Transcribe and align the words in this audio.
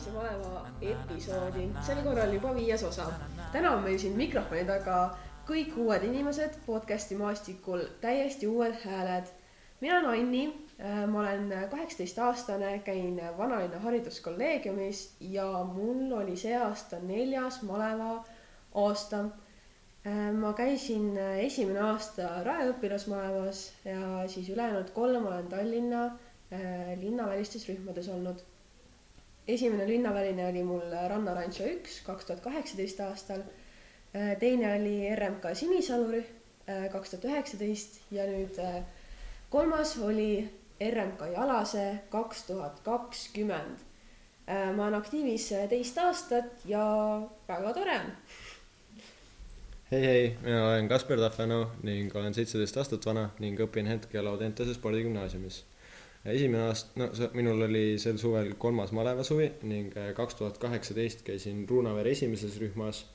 aktiivse 0.00 0.16
maleva 0.16 0.66
episoodi, 0.80 1.66
sel 1.84 1.98
korral 2.04 2.32
juba 2.32 2.54
viies 2.56 2.82
osa. 2.84 3.04
täna 3.52 3.72
on 3.76 3.82
meil 3.82 3.98
siin 3.98 4.16
mikrofoni 4.16 4.64
taga 4.64 5.16
kõik 5.48 5.74
uued 5.76 6.04
inimesed 6.08 6.56
podcast'i 6.66 7.18
maastikul, 7.20 7.82
täiesti 8.00 8.46
uued 8.46 8.74
hääled. 8.84 9.28
mina 9.80 9.98
olen 9.98 10.20
Anni, 10.20 10.44
äh, 10.80 11.06
ma 11.06 11.20
olen 11.20 11.52
kaheksateistaastane, 11.70 12.78
käin 12.78 13.20
Vanalinna 13.38 13.78
Hariduskolleegiumis 13.78 15.16
ja 15.20 15.64
mul 15.74 16.12
oli 16.12 16.36
see 16.36 16.56
aasta 16.56 16.96
neljas 17.02 17.62
maleva 17.62 18.24
aasta. 18.74 19.24
Äh, 20.06 20.32
ma 20.32 20.52
käisin 20.52 21.18
esimene 21.18 21.80
aasta 21.80 22.44
Rae 22.44 22.70
õpilasmalevas 22.70 23.72
ja 23.84 24.28
siis 24.28 24.48
ülejäänud 24.48 24.90
kolm 24.96 25.26
olen 25.26 25.48
Tallinna 25.48 26.06
äh, 26.06 26.96
linnavälistes 26.96 27.68
rühmades 27.68 28.08
olnud 28.08 28.40
esimene 29.54 29.86
linnaväline 29.88 30.48
oli 30.48 30.62
mul 30.66 30.92
Ranna 31.08 31.34
Rancho 31.34 31.66
üks 31.66 32.00
kaks 32.06 32.28
tuhat 32.28 32.42
kaheksateist 32.44 33.00
aastal. 33.00 33.42
teine 34.38 34.74
oli 34.74 35.14
RMK 35.14 35.54
Sinisalu 35.54 36.12
rühm 36.12 36.40
kaks 36.92 37.10
tuhat 37.10 37.24
üheksateist 37.24 38.00
ja 38.14 38.26
nüüd 38.28 38.58
äh, 38.62 38.82
kolmas 39.50 39.96
oli 39.98 40.44
RMK 40.80 41.32
Jalase 41.34 41.86
kaks 42.10 42.44
tuhat 42.48 42.80
kakskümmend. 42.84 43.82
Äh, 44.48 44.70
ma 44.76 44.86
olen 44.86 45.00
aktiivis 45.00 45.50
teist 45.70 45.98
aastat 45.98 46.64
ja 46.68 46.84
väga 47.48 47.74
tore 47.74 47.98
on. 48.04 48.12
hei, 49.90 50.04
hei, 50.06 50.36
mina 50.42 50.66
olen 50.68 50.88
Kaspar 50.88 51.18
Tahvenu 51.18 51.64
ning 51.82 52.14
olen 52.16 52.34
seitseteist 52.34 52.76
aastat 52.76 53.06
vana 53.06 53.30
ning 53.42 53.58
õpin 53.60 53.90
hetkel 53.90 54.26
Audentese 54.30 54.74
spordigümnaasiumis 54.74 55.64
esimene 56.24 56.66
aasta, 56.68 56.92
no 57.00 57.08
see, 57.16 57.28
minul 57.36 57.64
oli 57.64 57.84
sel 58.00 58.18
suvel 58.20 58.52
kolmas 58.60 58.92
malevasuvi 58.96 59.46
ning 59.68 59.94
äh, 59.96 60.10
kaks 60.16 60.36
tuhat 60.36 60.58
kaheksateist 60.60 61.24
käisin 61.24 61.62
Ruunavere 61.68 62.12
esimeses 62.12 62.58
rühmas, 62.60 63.06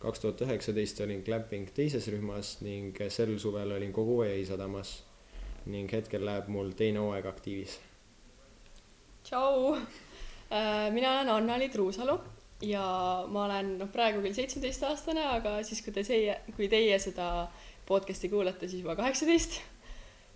kaks 0.00 0.22
tuhat 0.22 0.44
üheksateist 0.46 1.02
olin 1.04 1.22
Clamping 1.26 1.68
teises 1.76 2.08
rühmas 2.12 2.56
ning 2.64 2.96
äh, 3.00 3.12
sel 3.12 3.36
suvel 3.38 3.74
olin 3.76 3.92
kogu 3.92 4.22
Jõi 4.24 4.46
sadamas. 4.48 5.02
ning 5.64 5.88
hetkel 5.92 6.20
läheb 6.24 6.48
mul 6.52 6.74
teine 6.76 7.00
hooaeg 7.00 7.26
aktiivis. 7.26 7.78
tšau, 9.24 9.76
äh, 9.76 10.88
mina 10.92 11.12
olen 11.12 11.28
Anna-Li 11.36 11.68
Truusalu 11.68 12.18
ja 12.64 13.26
ma 13.28 13.44
olen 13.44 13.78
noh, 13.78 13.92
praegu 13.92 14.20
küll 14.24 14.36
seitsmeteistaastane, 14.36 15.24
aga 15.36 15.58
siis, 15.62 15.82
kui 15.84 15.92
te 15.92 16.04
see, 16.04 16.32
kui 16.56 16.68
teie 16.68 16.98
seda 16.98 17.50
podcast'i 17.84 18.28
kuulate, 18.32 18.68
siis 18.68 18.80
juba 18.80 18.96
kaheksateist 18.96 19.60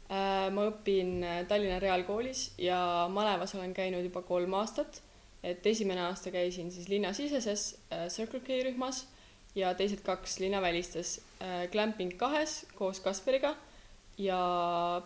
ma 0.09 0.65
õpin 0.71 1.19
äh, 1.21 1.43
Tallinna 1.49 1.79
Reaalkoolis 1.83 2.55
ja 2.59 2.81
malevas 3.13 3.55
olen 3.55 3.75
käinud 3.77 4.05
juba 4.07 4.23
kolm 4.23 4.55
aastat. 4.57 5.03
et 5.43 5.67
esimene 5.67 6.01
aasta 6.03 6.31
käisin 6.31 6.73
siis 6.73 6.89
linnasiseses 6.89 7.79
äh, 7.93 8.09
Circle 8.09 8.41
K 8.41 8.63
rühmas 8.65 9.07
ja 9.55 9.75
teised 9.75 10.01
kaks 10.03 10.39
linnavälistes 10.41 11.21
Clamping 11.73 12.17
kahes 12.17 12.67
koos 12.75 13.01
Kasperiga 13.01 13.55
ja 14.19 14.39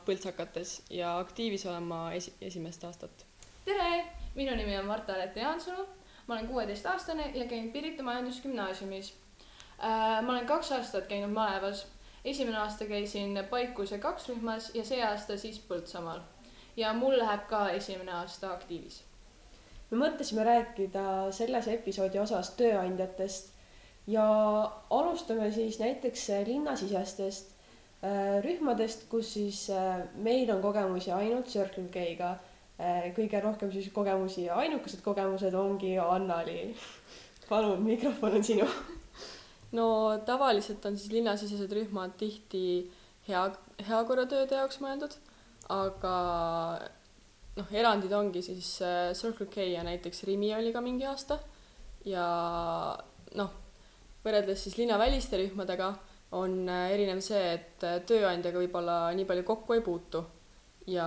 Põltsakates 0.07 0.83
ja 0.91 1.19
aktiivis 1.19 1.67
olen 1.67 1.83
ma 1.83 2.13
esi-, 2.13 2.33
esimest 2.41 2.85
aastat. 2.85 3.27
tere, 3.65 4.05
minu 4.35 4.57
nimi 4.57 4.79
on 4.79 4.87
Marta-Alete 4.87 5.41
Jaansalu, 5.41 5.87
ma 6.27 6.35
olen 6.35 6.49
kuueteistaastane 6.49 7.31
ja 7.35 7.47
käin 7.47 7.73
Pirita 7.73 8.03
Majandusgümnaasiumis. 8.03 9.15
ma 10.23 10.33
olen 10.33 10.47
kaks 10.47 10.73
aastat 10.73 11.07
käinud 11.07 11.31
malevas 11.31 11.87
esimene 12.25 12.59
aasta 12.59 12.85
käisin 12.85 13.39
Paikuse 13.51 13.99
kaks 13.99 14.29
rühmas 14.29 14.71
ja 14.75 14.85
see 14.85 15.03
aasta 15.05 15.37
siis 15.37 15.59
Põltsamaal. 15.69 16.21
ja 16.77 16.93
mul 16.93 17.19
läheb 17.19 17.49
ka 17.49 17.69
esimene 17.71 18.13
aasta 18.13 18.53
aktiivis. 18.53 19.03
me 19.91 19.99
mõtlesime 20.05 20.45
rääkida 20.45 21.33
selles 21.33 21.69
episoodi 21.69 22.19
osas 22.19 22.51
tööandjatest 22.61 23.51
ja 24.07 24.27
alustame 24.91 25.51
siis 25.53 25.79
näiteks 25.79 26.29
linnasisestest 26.47 27.51
äh, 28.05 28.39
rühmadest, 28.45 29.09
kus 29.09 29.35
siis 29.35 29.71
äh, 29.71 30.07
meil 30.15 30.51
on 30.51 30.63
kogemusi 30.63 31.13
ainult 31.13 31.47
Circle 31.47 31.89
K-ga. 31.91 32.37
Äh, 32.81 33.13
kõige 33.15 33.41
rohkem 33.41 33.71
siis 33.73 33.91
kogemusi 33.95 34.45
ja 34.45 34.57
ainukesed 34.57 35.03
kogemused 35.03 35.55
ongi 35.55 35.99
Annali. 35.99 36.75
palun, 37.49 37.83
mikrofon 37.83 38.41
on 38.41 38.45
sinu 38.45 38.67
no 39.77 39.87
tavaliselt 40.27 40.85
on 40.87 40.99
siis 40.99 41.13
linnasisesed 41.13 41.73
rühmad 41.73 42.17
tihti 42.21 42.65
hea, 43.29 43.45
heakorratööde 43.89 44.59
jaoks 44.61 44.81
mõeldud, 44.83 45.15
aga 45.73 46.15
noh, 47.59 47.73
erandid 47.73 48.13
ongi 48.17 48.43
siis 48.45 48.75
äh, 48.85 49.11
Circle 49.17 49.49
K 49.53 49.73
ja 49.73 49.85
näiteks 49.87 50.25
Rimi 50.29 50.53
oli 50.57 50.73
ka 50.75 50.85
mingi 50.85 51.09
aasta 51.09 51.39
ja 52.09 52.27
noh, 53.39 53.53
võrreldes 54.25 54.67
siis 54.67 54.79
linnaväliste 54.81 55.41
rühmadega 55.41 55.93
on 56.39 56.63
äh, 56.69 56.91
erinev 56.97 57.23
see, 57.25 57.43
et 57.57 57.87
äh, 57.89 58.01
tööandjaga 58.09 58.61
võib-olla 58.61 58.99
nii 59.17 59.29
palju 59.29 59.49
kokku 59.49 59.79
ei 59.79 59.85
puutu 59.85 60.25
ja 60.91 61.07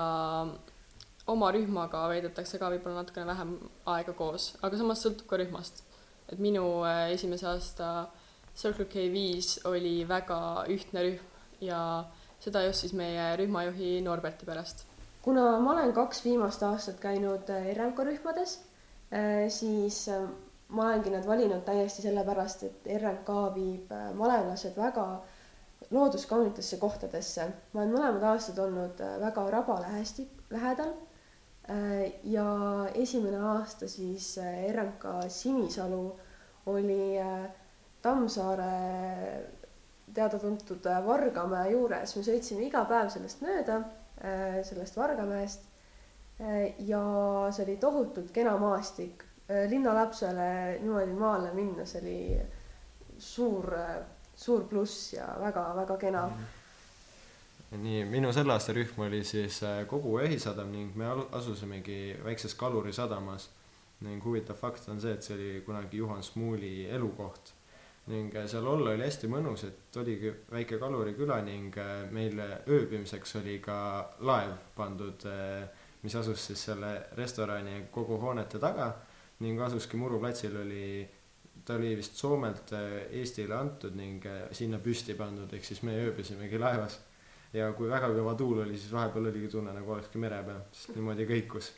oma 1.29 1.49
rühmaga 1.51 2.05
veedetakse 2.09 2.57
ka 2.61 2.69
võib-olla 2.73 3.01
natukene 3.01 3.27
vähem 3.27 3.57
aega 3.93 4.13
koos, 4.17 4.53
aga 4.65 4.77
samas 4.77 5.01
sõltub 5.05 5.29
ka 5.29 5.41
rühmast. 5.41 5.83
et 6.25 6.39
minu 6.41 6.63
esimese 7.13 7.45
aasta 7.49 7.89
äh, 8.01 8.24
Circle 8.55 8.85
K 8.85 9.09
viis 9.11 9.59
oli 9.67 10.05
väga 10.07 10.39
ühtne 10.71 11.03
rühm 11.03 11.63
ja 11.63 11.79
seda 12.39 12.61
just 12.65 12.85
siis 12.85 12.93
meie 12.95 13.33
rühmajuhi 13.39 13.99
Norberti 14.05 14.45
pärast. 14.45 14.85
kuna 15.21 15.59
ma 15.59 15.71
olen 15.71 15.93
kaks 15.93 16.21
viimast 16.25 16.63
aastat 16.63 16.99
käinud 17.01 17.49
äh, 17.49 17.71
RMK 17.73 18.03
rühmades, 18.09 18.59
äh, 19.11 19.47
siis 19.49 20.07
äh, 20.09 20.27
ma 20.69 20.85
olengi 20.89 21.09
nad 21.09 21.25
valinud 21.27 21.63
täiesti 21.65 22.05
sellepärast, 22.05 22.63
et 22.63 22.87
RMK 22.99 23.31
viib 23.55 23.91
malevlased 24.13 24.77
väga 24.77 25.07
looduskaunitesse 25.91 26.77
kohtadesse. 26.77 27.49
ma 27.73 27.81
olen 27.81 27.93
mõlemad 27.93 28.23
aastad 28.31 28.59
olnud 28.59 29.01
väga 29.21 29.49
rabalähesti, 29.57 30.29
lähedal. 30.49 30.93
ja 32.23 32.47
esimene 32.93 33.37
aasta 33.41 33.87
siis 33.89 34.35
RMK 34.71 35.05
Sinisalu 35.33 36.03
oli 36.65 37.17
äh, 37.19 37.49
Tammsaare 38.05 38.73
teada-tuntud 40.15 40.87
Vargamäe 41.05 41.71
juures, 41.73 42.15
me 42.15 42.25
sõitsime 42.25 42.67
iga 42.67 42.83
päev 42.89 43.09
sellest 43.13 43.41
mööda, 43.43 43.79
äh, 44.21 44.59
sellest 44.67 44.97
Vargamäest. 44.97 45.65
Äh, 46.39 46.75
ja 46.87 47.01
see 47.55 47.65
oli 47.65 47.77
tohutult 47.81 48.31
kena 48.35 48.55
maastik, 48.59 49.23
äh, 49.47 49.65
linnalapsele 49.71 50.49
niimoodi 50.83 51.15
maale 51.19 51.53
minna, 51.55 51.87
see 51.87 52.03
oli 52.03 52.19
suur, 53.17 53.71
suur 54.35 54.67
pluss 54.69 55.13
ja 55.15 55.27
väga-väga 55.39 55.97
kena 55.97 56.27
mm. 56.27 56.45
-hmm. 57.71 57.83
nii, 57.83 58.05
minu 58.05 58.33
selle 58.33 58.53
aasta 58.53 58.73
rühm 58.73 59.05
oli 59.07 59.23
siis 59.23 59.61
kogu 59.87 60.19
Jõhisadam 60.19 60.71
ning 60.71 60.95
me 60.95 61.05
asusimegi 61.31 62.17
väikses 62.23 62.55
kalurisadamas 62.55 63.49
ning 64.01 64.23
huvitav 64.23 64.55
fakt 64.55 64.89
on 64.89 65.01
see, 65.01 65.13
et 65.13 65.23
see 65.23 65.35
oli 65.35 65.61
kunagi 65.65 65.97
Juhan 65.97 66.23
Smuuli 66.23 66.89
elukoht 66.89 67.53
ning 68.07 68.35
äh, 68.35 68.45
seal 68.49 68.67
olla 68.69 68.93
oli 68.93 69.05
hästi 69.05 69.29
mõnus, 69.31 69.65
et 69.65 69.97
oligi 69.97 70.31
väike 70.51 70.77
kaluriküla 70.81 71.39
ning 71.45 71.73
äh, 71.81 72.05
meil 72.13 72.37
ööbimiseks 72.69 73.39
oli 73.41 73.57
ka 73.63 73.77
laev 74.27 74.53
pandud, 74.77 75.25
äh, 75.29 75.65
mis 76.05 76.15
asus 76.15 76.43
siis 76.51 76.67
selle 76.69 76.91
restorani 77.17 77.87
kogu 77.91 78.19
hoonete 78.21 78.61
taga 78.61 78.91
ning 79.41 79.59
asuski 79.61 79.97
Muru 79.97 80.19
platsil 80.21 80.53
oli, 80.61 81.01
ta 81.65 81.79
oli 81.79 81.95
vist 81.97 82.15
Soomelt 82.21 82.71
Eestile 83.09 83.57
antud 83.57 83.97
ning 83.97 84.23
sinna 84.55 84.77
püsti 84.79 85.17
pandud, 85.17 85.51
ehk 85.57 85.65
siis 85.65 85.81
me 85.83 85.97
ööbisimegi 86.05 86.61
laevas. 86.61 86.99
ja 87.55 87.71
kui 87.73 87.89
väga 87.89 88.11
kõva 88.13 88.35
tuul 88.37 88.61
oli, 88.61 88.77
siis 88.77 88.93
vahepeal 88.93 89.31
oligi 89.31 89.49
tunne 89.49 89.73
nagu 89.73 89.91
olekski 89.97 90.21
mere 90.21 90.43
peal, 90.45 90.63
sest 90.71 90.95
niimoodi 90.95 91.25
kõikus. 91.25 91.73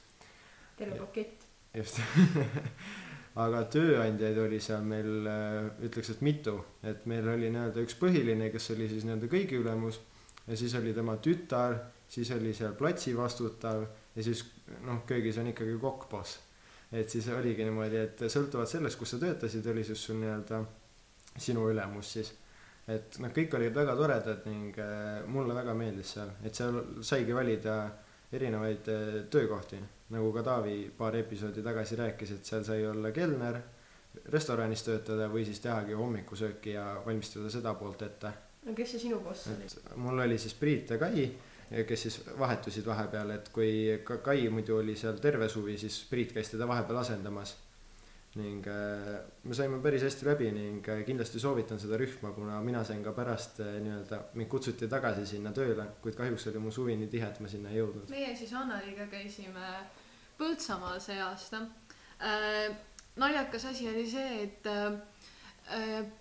terve 0.77 0.99
pakett. 0.99 1.47
just 1.73 2.01
aga 3.37 3.63
tööandjaid 3.69 4.37
oli 4.41 4.59
seal 4.63 4.85
meil 4.87 5.27
äh, 5.29 5.67
ütleks, 5.85 6.09
et 6.13 6.23
mitu, 6.25 6.55
et 6.87 7.05
meil 7.09 7.27
oli 7.29 7.51
nii-öelda 7.53 7.83
üks 7.85 7.97
põhiline, 7.99 8.49
kes 8.53 8.71
oli 8.73 8.87
siis 8.89 9.05
nii-öelda 9.05 9.29
kõigi 9.31 9.59
ülemus 9.59 9.99
ja 10.47 10.57
siis 10.57 10.73
oli 10.79 10.93
tema 10.95 11.17
tütar, 11.21 11.77
siis 12.09 12.31
oli 12.33 12.53
seal 12.57 12.73
platsi 12.79 13.13
vastutav 13.17 13.83
ja 14.15 14.25
siis 14.25 14.43
noh, 14.87 15.03
köögis 15.07 15.37
on 15.37 15.51
ikkagi 15.51 15.77
kokk 15.81 16.09
boss. 16.09 16.39
et 16.91 17.09
siis 17.09 17.27
oligi 17.35 17.65
niimoodi, 17.67 17.97
et 17.99 18.25
sõltuvalt 18.31 18.71
sellest, 18.71 18.97
kus 18.97 19.13
sa 19.13 19.21
töötasid, 19.21 19.65
oli 19.67 19.83
siis 19.83 20.03
sul 20.07 20.21
nii-öelda 20.21 20.63
sinu 21.37 21.67
ülemus 21.69 22.13
siis. 22.17 22.33
et 22.87 23.19
noh, 23.21 23.33
kõik 23.35 23.53
olid 23.59 23.75
väga 23.75 23.95
toredad 23.99 24.49
ning 24.49 24.81
äh, 24.81 25.21
mulle 25.27 25.53
väga 25.53 25.77
meeldis 25.77 26.15
seal, 26.17 26.33
et 26.41 26.55
seal 26.55 26.81
saigi 27.05 27.35
valida 27.35 27.77
erinevaid 28.31 28.89
äh, 28.91 29.13
töökohti 29.29 29.79
nagu 30.09 30.31
ka 30.33 30.43
Taavi 30.43 30.77
paar 30.97 31.15
episoodi 31.19 31.63
tagasi 31.63 31.97
rääkis, 31.99 32.31
et 32.31 32.45
seal 32.45 32.63
sai 32.63 32.85
olla 32.87 33.11
kelner, 33.11 33.59
restoranis 34.31 34.83
töötada 34.85 35.27
või 35.31 35.43
siis 35.45 35.59
tehagi 35.63 35.97
hommikusööki 35.97 36.73
ja 36.77 36.85
valmistada 37.05 37.51
seda 37.53 37.73
poolt 37.77 38.01
ette. 38.07 38.31
no 38.65 38.73
kes 38.75 38.95
see 38.95 39.03
sinu 39.07 39.19
boss 39.23 39.49
oli? 39.51 39.67
mul 40.03 40.23
oli 40.25 40.37
siis 40.37 40.55
Priit 40.55 40.89
ja 40.89 40.97
Kai, 40.97 41.27
kes 41.87 42.01
siis 42.01 42.21
vahetusid 42.39 42.85
vahepeal, 42.85 43.35
et 43.35 43.49
kui 43.53 43.99
Kai 44.23 44.49
muidu 44.49 44.77
oli 44.77 44.95
seal 44.95 45.19
terve 45.23 45.49
suvi, 45.49 45.77
siis 45.77 46.05
Priit 46.09 46.33
käis 46.33 46.49
teda 46.53 46.67
vahepeal 46.67 47.03
asendamas. 47.03 47.57
Ning 48.37 48.67
äh, 48.69 49.17
me 49.43 49.55
saime 49.57 49.79
päris 49.83 50.05
hästi 50.05 50.27
läbi 50.27 50.49
ning 50.53 50.89
äh, 50.89 51.03
kindlasti 51.07 51.41
soovitan 51.41 51.79
seda 51.81 51.97
rühma, 51.99 52.31
kuna 52.35 52.59
mina 52.65 52.83
sain 52.87 53.03
ka 53.05 53.13
pärast 53.17 53.61
äh, 53.65 53.77
nii-öelda, 53.83 54.21
mind 54.39 54.51
kutsuti 54.51 54.89
tagasi 54.91 55.25
sinna 55.25 55.53
tööle, 55.55 55.87
kuid 56.03 56.17
kahjuks 56.17 56.47
oli 56.51 56.61
mu 56.63 56.73
suvi 56.73 56.97
nii 56.99 57.09
tihe, 57.11 57.27
et 57.27 57.41
ma 57.43 57.51
sinna 57.51 57.73
ei 57.73 57.81
jõudnud. 57.81 58.09
meie 58.13 58.35
siis 58.37 58.53
Anneliga 58.57 59.09
käisime 59.11 59.73
Põltsamaal 60.37 60.99
see 61.01 61.17
aasta 61.17 61.63
naljakas 63.17 63.65
asi 63.71 63.87
oli 63.89 64.03
see, 64.09 64.43
et 64.43 64.67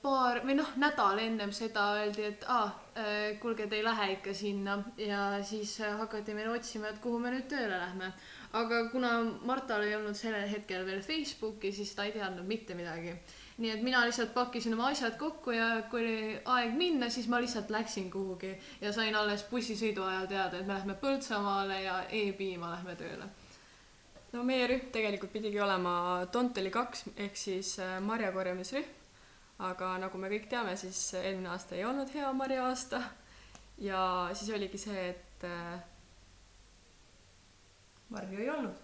paar 0.02 0.40
või 0.44 0.56
noh, 0.58 0.72
nädal 0.80 1.20
ennem 1.22 1.52
seda 1.54 1.84
öeldi, 2.00 2.24
et 2.32 2.46
aa 2.50 2.64
äh,, 2.98 3.36
kuulge, 3.40 3.68
te 3.70 3.78
ei 3.78 3.84
lähe 3.84 4.08
ikka 4.16 4.34
sinna 4.34 4.78
ja 4.98 5.38
siis 5.44 5.76
hakati 6.00 6.34
meile 6.34 6.56
otsima, 6.56 6.90
et 6.90 6.98
kuhu 7.04 7.20
me 7.22 7.30
nüüd 7.34 7.46
tööle 7.50 7.78
lähme. 7.78 8.10
Aga 8.52 8.88
kuna 8.92 9.10
Martal 9.44 9.82
ei 9.82 9.96
olnud 9.96 10.14
sellel 10.14 10.48
hetkel 10.50 10.86
veel 10.86 11.02
Facebooki, 11.02 11.72
siis 11.72 11.94
ta 11.94 12.04
ei 12.04 12.12
teadnud 12.12 12.46
mitte 12.46 12.74
midagi. 12.74 13.16
nii 13.56 13.70
et 13.72 13.82
mina 13.82 14.02
lihtsalt 14.04 14.34
pakkisin 14.34 14.74
oma 14.74 14.90
asjad 14.92 15.14
kokku 15.16 15.50
ja 15.50 15.82
kui 15.90 16.02
oli 16.02 16.40
aeg 16.44 16.74
minna, 16.76 17.08
siis 17.10 17.28
ma 17.28 17.40
lihtsalt 17.40 17.70
läksin 17.70 18.10
kuhugi 18.10 18.52
ja 18.80 18.92
sain 18.92 19.16
alles 19.16 19.46
bussisõidu 19.50 20.04
ajal 20.04 20.26
teada, 20.26 20.58
et 20.58 20.66
me 20.66 20.74
lähme 20.74 20.94
Põltsamaale 21.00 21.80
ja 21.82 22.02
E-piima 22.10 22.70
lähme 22.70 22.96
tööle. 22.96 23.30
No 24.32 24.42
meie 24.44 24.66
rühm 24.68 24.90
tegelikult 24.92 25.32
pidigi 25.32 25.60
olema 25.60 26.26
Tonteli 26.32 26.70
kaks 26.70 27.06
ehk 27.16 27.36
siis 27.36 27.78
äh, 27.80 27.96
marjakorjamisrühm, 28.04 28.88
aga 29.64 29.94
nagu 30.02 30.18
me 30.20 30.28
kõik 30.28 30.50
teame, 30.52 30.76
siis 30.76 31.14
eelmine 31.16 31.54
aasta 31.54 31.78
ei 31.78 31.84
olnud 31.88 32.12
hea 32.12 32.32
marja-aasta 32.36 33.00
ja 33.78 34.00
siis 34.34 34.50
oligi 34.52 34.78
see, 34.78 35.08
et 35.14 35.44
äh, 35.48 35.80
marju 38.08 38.40
ei 38.40 38.50
olnud. 38.50 38.82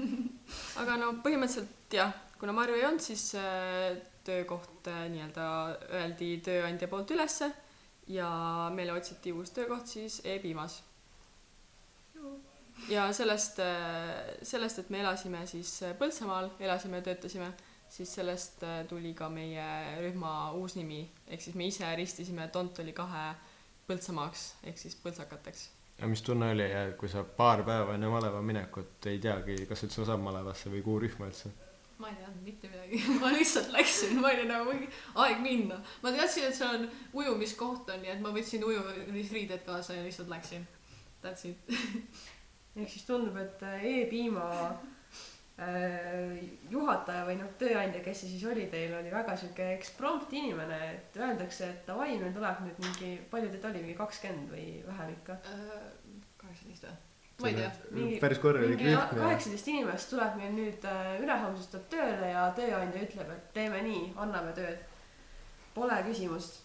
aga 0.80 0.96
no 1.00 1.12
põhimõtteliselt 1.24 1.96
jah, 1.96 2.12
kuna 2.40 2.54
marju 2.56 2.78
ei 2.78 2.86
olnud, 2.88 3.04
siis 3.04 3.30
äh, 3.38 3.96
töökoht 4.26 4.88
äh, 4.90 5.06
nii-öelda 5.12 5.46
öeldi 6.00 6.30
tööandja 6.44 6.88
poolt 6.90 7.12
ülesse 7.16 7.50
ja 8.10 8.28
meile 8.74 8.94
otsiti 8.96 9.32
uus 9.32 9.52
töökoht 9.56 9.90
siis 9.90 10.20
E-piimas. 10.24 10.82
ja 12.88 13.10
sellest, 13.12 13.60
sellest, 14.42 14.78
et 14.78 14.90
me 14.90 15.02
elasime 15.02 15.44
siis 15.46 15.80
Põltsamaal, 15.98 16.50
elasime 16.58 17.00
ja 17.00 17.08
töötasime, 17.10 17.52
siis 17.88 18.14
sellest 18.14 18.62
äh, 18.64 18.84
tuli 18.88 19.14
ka 19.14 19.28
meie 19.28 19.66
rühma 20.00 20.52
uus 20.58 20.76
nimi, 20.78 21.02
ehk 21.28 21.42
siis 21.42 21.58
me 21.58 21.68
ise 21.70 21.96
ristisime 21.96 22.48
Tontoli 22.48 22.96
kahe 22.96 23.34
Põltsamaaks 23.90 24.46
ehk 24.70 24.78
siis 24.78 24.96
põltsakateks 25.02 25.68
ja 26.00 26.08
mis 26.08 26.22
tunne 26.24 26.50
oli, 26.54 26.68
kui 26.98 27.08
sa 27.12 27.24
paar 27.24 27.64
päeva 27.66 27.94
enne 27.94 28.08
maleva 28.12 28.40
minekut 28.42 29.06
ei 29.10 29.18
teagi, 29.22 29.58
kas 29.68 29.84
üldse 29.86 30.06
saab 30.08 30.22
malevasse 30.24 30.72
või 30.72 30.84
kuhu 30.86 31.04
rühma 31.06 31.28
üldse? 31.30 31.52
ma 32.00 32.08
ei 32.08 32.16
teadnud 32.16 32.44
mitte 32.46 32.68
midagi 32.72 33.02
ma 33.20 33.30
lihtsalt 33.34 33.72
läksin, 33.74 34.20
ma 34.22 34.30
olin 34.32 34.48
nagu 34.48 34.72
mingi 34.72 34.88
aeg 35.20 35.42
minna. 35.44 35.80
ma 36.02 36.12
teadsin, 36.14 36.48
et 36.48 36.56
seal 36.56 36.78
on 36.78 36.86
ujumiskoht 37.22 37.92
on, 37.92 38.00
nii 38.04 38.14
et 38.14 38.22
ma 38.24 38.32
võtsin 38.32 38.64
ujumisriided 38.64 39.66
kaasa 39.66 39.98
ja 39.98 40.06
lihtsalt 40.06 40.32
läksin. 40.32 40.64
That's 41.20 41.44
it 41.44 41.68
ehk 42.80 42.88
siis 42.88 43.04
tundub, 43.04 43.36
et 43.36 43.62
äh, 43.66 43.84
E-piima 43.84 44.46
juhataja 46.70 47.26
või 47.28 47.36
noh, 47.40 47.50
tööandja, 47.60 48.00
kes 48.04 48.22
see 48.22 48.32
siis 48.32 48.46
oli 48.48 48.64
teil, 48.72 48.94
oli 48.96 49.12
väga 49.12 49.34
sihuke 49.36 49.66
eksprompt 49.74 50.32
inimene, 50.32 50.78
et 50.94 51.20
öeldakse, 51.20 51.68
et 51.68 51.82
davai, 51.88 52.14
meil 52.20 52.32
tuleb 52.36 52.62
nüüd 52.64 52.80
mingi, 52.86 53.12
palju 53.32 53.52
teid 53.52 53.66
oli, 53.68 53.84
mingi 53.84 53.98
kakskümmend 53.98 54.54
või 54.54 54.66
vähem 54.86 55.14
ikka? 55.18 55.36
kaheksateist 56.40 56.88
või? 56.88 56.96
ma 57.40 57.48
ei 57.48 57.54
tea. 57.54 57.72
mingi, 57.90 58.20
mingi 58.20 58.94
kaheksateist 59.10 59.68
inimest 59.72 60.10
tuleb 60.12 60.38
meil 60.40 60.56
nüüd 60.56 60.86
äh, 60.88 61.12
ülehomsest 61.24 61.74
tuleb 61.74 61.86
tööle 61.92 62.32
ja 62.32 62.46
tööandja 62.56 63.04
ütleb, 63.06 63.30
et 63.34 63.52
teeme 63.56 63.82
nii, 63.86 64.02
anname 64.20 64.52
tööd. 64.56 64.86
Pole 65.74 66.00
küsimust 66.08 66.60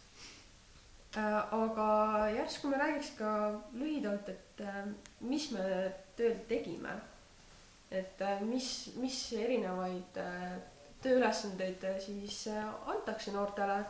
äh,. 1.15 1.41
aga 1.55 1.89
järsku 2.35 2.71
me 2.71 2.79
räägiks 2.81 3.13
ka 3.19 3.33
lühidalt, 3.75 4.31
et 4.31 4.63
äh, 4.65 4.81
mis 5.19 5.51
me 5.55 5.67
tööl 6.15 6.39
tegime. 6.49 6.95
Et 7.91 8.21
äh, 8.21 8.41
mis, 8.41 8.91
mis 8.99 9.17
erinevaid 9.37 10.17
äh, 10.21 10.55
tööülesandeid 11.03 11.83
äh, 11.85 11.99
siis 12.01 12.45
antakse 12.89 13.33
noortele 13.35 13.83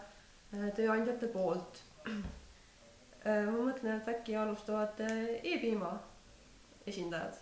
tööandjate 0.75 1.29
poolt. 1.33 1.81
Ma 3.25 3.53
mõtlen, 3.57 3.95
et 3.97 4.09
äkki 4.11 4.35
alustavad 4.37 4.99
E-piima 5.01 5.95
esindajad. 6.85 7.39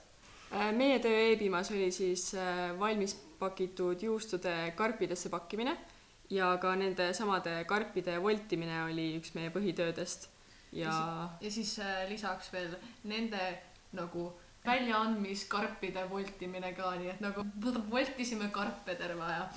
Meie 0.77 1.01
töö 1.03 1.25
E-piimas 1.33 1.73
oli 1.75 1.89
siis 1.91 2.29
valmis 2.79 3.17
pakitud 3.41 4.05
juustude 4.05 4.53
karpidesse 4.79 5.27
pakkimine 5.33 5.73
ja 6.31 6.53
ka 6.63 6.71
nende 6.79 7.09
samade 7.17 7.57
karpide 7.67 8.15
voltimine 8.23 8.79
oli 8.85 9.09
üks 9.17 9.35
meie 9.35 9.51
põhitöödest. 9.51 10.29
Ja 10.71 10.95
ja 11.43 11.51
siis 11.51 11.75
lisaks 12.07 12.53
veel 12.55 12.77
nende 13.03 13.43
nagu 13.99 14.29
väljaandmiskarpide 14.65 16.05
voltimine 16.09 16.73
ka, 16.77 16.93
nii 16.99 17.13
et 17.13 17.23
nagu 17.23 17.45
voltisime 17.91 18.49
karpe 18.55 18.95
terve 18.99 19.25
aja. 19.27 19.47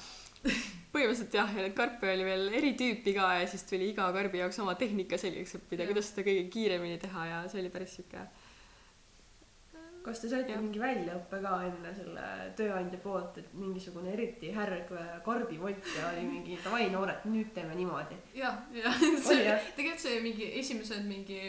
põhimõtteliselt 0.93 1.35
jah, 1.35 1.49
ja 1.57 1.65
neid 1.65 1.75
karpe 1.75 2.11
oli 2.13 2.25
veel 2.27 2.49
eri 2.55 2.75
tüüpi 2.79 3.15
ka 3.17 3.33
ja 3.41 3.47
siis 3.51 3.65
tuli 3.67 3.91
iga 3.91 4.07
karbi 4.15 4.39
jaoks 4.43 4.59
oma 4.63 4.77
tehnika 4.79 5.19
selgeks 5.19 5.57
õppida, 5.59 5.83
Jah. 5.83 5.91
kuidas 5.91 6.11
seda 6.13 6.27
kõige 6.29 6.45
kiiremini 6.53 7.01
teha 7.03 7.25
ja 7.33 7.41
see 7.51 7.63
oli 7.65 7.73
päris 7.75 7.97
sihuke 7.99 8.23
kas 10.07 10.21
te 10.23 10.29
saite 10.31 10.55
Jah. 10.55 10.61
mingi 10.63 10.79
väljaõppe 10.79 11.41
ka 11.43 11.55
enne 11.67 11.93
selle 11.97 12.27
tööandja 12.59 13.01
poolt, 13.03 13.41
et 13.43 13.55
mingisugune 13.59 14.13
eriti 14.15 14.53
härg 14.55 14.93
karbivoltija 15.27 16.13
oli 16.13 16.27
mingi 16.29 16.59
davai 16.63 16.87
noored, 16.93 17.27
nüüd 17.33 17.51
teeme 17.57 17.75
niimoodi? 17.79 18.19
jah, 18.39 18.61
jah, 18.77 19.01
Oli, 19.03 19.23
see 19.25 19.49
jah? 19.49 19.73
tegelikult 19.79 20.05
see 20.05 20.21
mingi 20.23 20.53
esimesed 20.61 21.09
mingi 21.11 21.41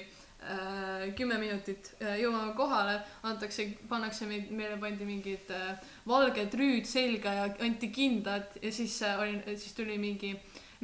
kümme 1.17 1.37
minutit 1.41 1.91
äh, 2.01 2.17
jõuame 2.21 2.53
kohale, 2.57 2.99
antakse, 3.27 3.65
pannakse 3.89 4.27
meid, 4.29 4.51
meile 4.55 4.77
pandi 4.81 5.07
mingid 5.07 5.51
äh, 5.53 5.73
valged 6.07 6.55
rüüd 6.59 6.87
selga 6.87 7.33
ja 7.35 7.49
anti 7.65 7.91
kindad 7.93 8.57
ja 8.61 8.71
siis 8.71 9.01
äh, 9.03 9.19
oli, 9.21 9.41
siis 9.55 9.75
tuli 9.77 9.97
mingi 10.01 10.35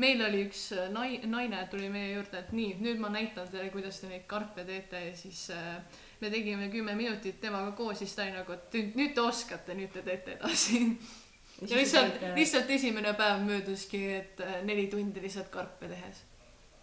meil 0.01 0.23
oli 0.25 0.45
üks 0.47 0.71
äh, 0.75 0.87
nai-, 0.93 1.21
naine 1.29 1.61
tuli 1.71 1.89
meie 1.93 2.13
juurde, 2.15 2.41
et 2.41 2.53
nii, 2.55 2.77
nüüd 2.81 3.01
ma 3.01 3.11
näitan 3.13 3.49
teile, 3.51 3.69
kuidas 3.73 3.99
te 4.01 4.09
neid 4.09 4.25
karpe 4.29 4.65
teete 4.67 5.03
ja 5.07 5.13
siis 5.17 5.45
äh, 5.53 5.99
me 6.21 6.31
tegime 6.33 6.69
kümme 6.73 6.95
minutit 6.97 7.39
temaga 7.41 7.73
koos, 7.77 7.99
siis 8.01 8.15
ta 8.15 8.25
oli 8.25 8.33
nagu, 8.37 8.57
et 8.57 8.79
nüüd, 8.97 9.13
te 9.13 9.21
oskate, 9.21 9.77
nüüd 9.77 9.93
te 9.93 10.05
teete 10.05 10.37
edasi. 10.37 10.81
ja 11.61 11.77
lihtsalt, 11.77 12.19
lihtsalt 12.35 12.73
esimene 12.73 13.13
päev 13.17 13.45
mööduski, 13.45 14.03
et 14.17 14.43
äh, 14.43 14.59
neli 14.65 14.89
tundi 14.91 15.21
lihtsalt 15.23 15.53
karpe 15.53 15.91
tehes. 15.91 16.25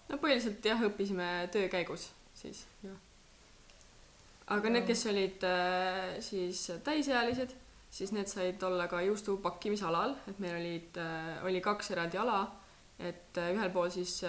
no 0.09 0.23
põhiliselt 0.23 0.65
jah, 0.65 0.89
õppisime 0.91 1.31
töö 1.55 1.69
käigus 1.73 2.11
siis 2.41 2.65
jah. 2.85 2.97
aga 4.57 4.73
need, 4.73 4.87
kes 4.89 5.05
olid 5.11 5.47
äh, 5.47 6.17
siis 6.25 6.65
täisealised, 6.87 7.55
siis 7.91 8.13
need 8.17 8.31
said 8.31 8.63
olla 8.67 8.89
ka 8.91 9.03
juustu 9.05 9.39
pakkimisalal, 9.45 10.17
et 10.31 10.43
meil 10.43 10.59
olid 10.59 11.01
äh,, 11.01 11.33
oli 11.47 11.63
kaks 11.65 11.93
eraldi 11.97 12.21
ala, 12.23 12.43
et 12.99 13.41
äh, 13.41 13.53
ühel 13.55 13.73
pool 13.75 13.93
siis 13.93 14.21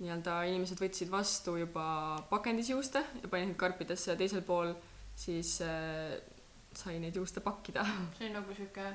nii-öelda 0.00 0.38
inimesed 0.48 0.80
võtsid 0.80 1.10
vastu 1.12 1.58
juba 1.60 1.84
pakendis 2.30 2.70
juuste 2.72 3.02
ja 3.20 3.28
panid 3.28 3.50
neid 3.50 3.60
karpidesse 3.60 4.14
ja 4.14 4.16
teisel 4.16 4.40
pool 4.46 4.72
siis 5.12 5.58
sai 5.60 6.94
neid 7.02 7.18
juuste 7.18 7.42
pakkida. 7.44 7.84
see 8.16 8.30
on 8.30 8.38
nagu 8.38 8.54
sihuke 8.56 8.86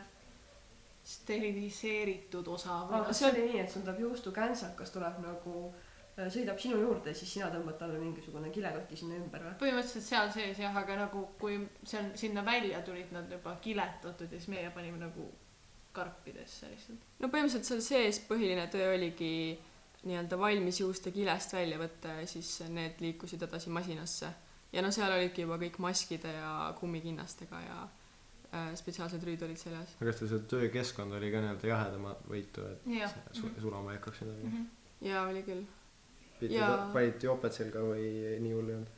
steriliseeritud 1.06 2.48
osa 2.50 2.80
aga 2.88 3.04
kas 3.06 3.20
see 3.22 3.30
oli 3.30 3.44
nii, 3.52 3.60
et 3.62 3.70
sul 3.70 3.84
tuleb 3.86 4.00
juustukäntsakas 4.08 4.94
tuleb 4.96 5.20
nagu 5.22 5.68
sõidab 6.16 6.60
sinu 6.64 6.80
juurde 6.80 7.12
ja 7.12 7.18
siis 7.18 7.34
sina 7.38 7.50
tõmbad 7.52 7.78
talle 7.80 8.00
mingisugune 8.00 8.50
kilekoti 8.56 9.00
sinna 9.00 9.18
ümber 9.20 9.44
või? 9.44 9.56
põhimõtteliselt 9.64 10.08
seal 10.08 10.32
sees 10.32 10.62
jah, 10.64 10.76
aga 10.84 10.96
nagu 11.04 11.26
kui 11.40 11.58
seal 11.84 12.14
sinna 12.20 12.46
välja 12.46 12.82
tulid 12.88 13.12
nad 13.16 13.32
juba 13.32 13.58
kiletatud 13.64 14.32
ja 14.32 14.40
siis 14.40 14.52
meie 14.54 14.72
panime 14.76 15.02
nagu 15.02 15.28
karpidesse 15.96 16.72
lihtsalt. 16.72 17.04
no 17.20 17.32
põhimõtteliselt 17.32 17.68
seal 17.68 17.84
sees 17.84 18.22
põhiline 18.30 18.68
töö 18.72 18.94
oligi 18.96 19.34
nii-öelda 20.06 20.40
valmis 20.40 20.80
juuste 20.80 21.12
kilest 21.12 21.54
välja 21.56 21.78
võtta 21.82 22.20
ja 22.22 22.26
siis 22.30 22.50
need 22.70 23.00
liikusid 23.02 23.44
edasi 23.48 23.72
masinasse. 23.74 24.32
ja 24.74 24.82
no 24.86 24.92
seal 24.94 25.12
olidki 25.18 25.46
juba 25.46 25.58
kõik 25.62 25.80
maskide 25.84 26.34
ja 26.36 26.74
kummikinnastega 26.80 27.62
ja 27.66 27.80
äh, 27.86 28.74
spetsiaalsed 28.78 29.24
rüüd 29.24 29.46
olid 29.48 29.60
seljas. 29.62 29.96
aga 30.00 30.12
kas 30.12 30.22
teil 30.22 30.32
see 30.34 30.50
töökeskkond 30.56 31.18
oli 31.20 31.32
ka 31.34 31.42
nii-öelda 31.44 31.72
jahedama 31.72 32.16
võitu, 32.30 32.68
et 32.72 33.34
su- 33.40 33.54
sulama 33.62 33.94
ei 33.94 34.00
hakkaks 34.00 34.22
midagi 34.26 34.48
mm? 34.48 34.54
mm? 34.54 34.68
-hmm. 34.68 35.10
ja 35.10 35.26
oli 35.32 35.44
küll. 35.48 35.66
Ja- 36.42 36.90
panite 36.94 37.28
joped 37.28 37.54
selga 37.56 37.82
või 37.86 38.06
nii 38.44 38.54
hull 38.54 38.70
ei 38.70 38.78
olnud? 38.78 38.94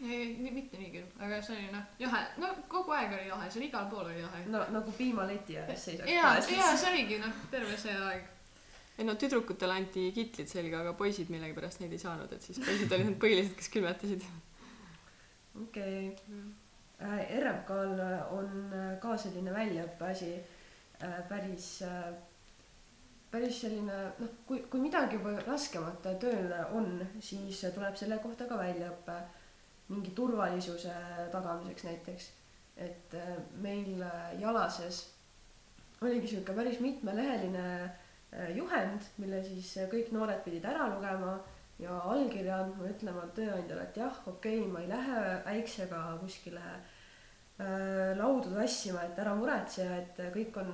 ei, 0.00 0.36
nii, 0.40 0.50
mitte 0.54 0.78
nii 0.80 0.90
küll, 0.94 1.08
aga 1.20 1.38
see 1.44 1.56
oli 1.58 1.72
noh, 1.74 1.88
jahe, 2.00 2.20
no 2.40 2.50
kogu 2.72 2.94
aeg 2.96 3.12
oli 3.18 3.26
jahe, 3.28 3.48
seal 3.52 3.66
igal 3.66 3.88
pool 3.92 4.06
oli 4.06 4.22
jahe. 4.22 4.44
no 4.52 4.62
nagu 4.72 4.94
piimaleti 4.96 5.58
ääres 5.60 5.84
seisaks 5.90 6.08
ja, 6.10 6.30
ja 6.56 6.70
see 6.72 6.92
oligi 6.92 7.18
noh, 7.20 7.42
terve 7.52 7.76
see 7.80 7.96
aeg. 8.06 8.24
ei 8.96 9.08
no 9.08 9.16
tüdrukutele 9.20 9.76
anti 9.76 10.06
kitlid 10.16 10.48
selga, 10.48 10.80
aga 10.84 10.94
poisid 10.96 11.28
millegipärast 11.32 11.84
neid 11.84 11.92
ei 11.92 12.00
saanud, 12.00 12.32
et 12.32 12.48
siis 12.48 12.62
poisid 12.64 12.96
olid 12.96 13.10
need 13.10 13.20
põhilised, 13.20 13.54
kes 13.60 13.70
külmetasid. 13.76 14.24
okei 15.66 16.08
okay. 16.14 16.48
RMK-l 17.00 18.00
on 18.36 18.50
äh, 18.76 18.88
ka 19.00 19.14
selline 19.16 19.52
väljaõppe 19.54 20.10
asi 20.10 20.34
äh, 20.36 21.20
päris 21.28 21.78
äh, 21.86 22.10
päris 23.30 23.60
selline 23.62 23.98
noh, 24.18 24.32
kui, 24.46 24.64
kui 24.70 24.80
midagi 24.82 25.18
juba 25.18 25.36
raskemat 25.46 26.08
tööl 26.22 26.50
on, 26.74 26.98
siis 27.22 27.62
tuleb 27.74 27.96
selle 27.96 28.18
kohta 28.22 28.48
ka 28.50 28.58
väljaõpe 28.58 29.20
mingi 29.90 30.12
turvalisuse 30.14 30.94
tagamiseks 31.32 31.84
näiteks. 31.84 32.30
et 32.76 33.14
äh, 33.14 33.36
meil 33.60 34.02
äh, 34.02 34.40
Jalases 34.40 35.10
oligi 36.00 36.28
sihuke 36.28 36.52
päris 36.56 36.78
mitmeleheline 36.80 37.64
äh, 37.84 38.56
juhend, 38.56 39.02
mille 39.18 39.42
siis 39.44 39.74
kõik 39.92 40.12
noored 40.14 40.40
pidid 40.44 40.64
ära 40.64 40.86
lugema 40.94 41.34
ja 41.78 41.98
allkirja 42.12 42.62
andma, 42.62 42.88
ütlema 42.88 43.26
tööandjale, 43.36 43.82
et 43.84 43.98
jah, 44.00 44.22
okei 44.26 44.62
okay,, 44.62 44.70
ma 44.70 44.80
ei 44.80 44.88
lähe 44.88 45.18
äiksega 45.56 46.00
kuskile 46.22 46.62
äh, 46.70 48.16
laudu 48.16 48.54
tassima, 48.54 49.04
et 49.04 49.18
ära 49.18 49.34
muretse, 49.36 49.84
et 49.98 50.22
kõik 50.32 50.56
on, 50.62 50.72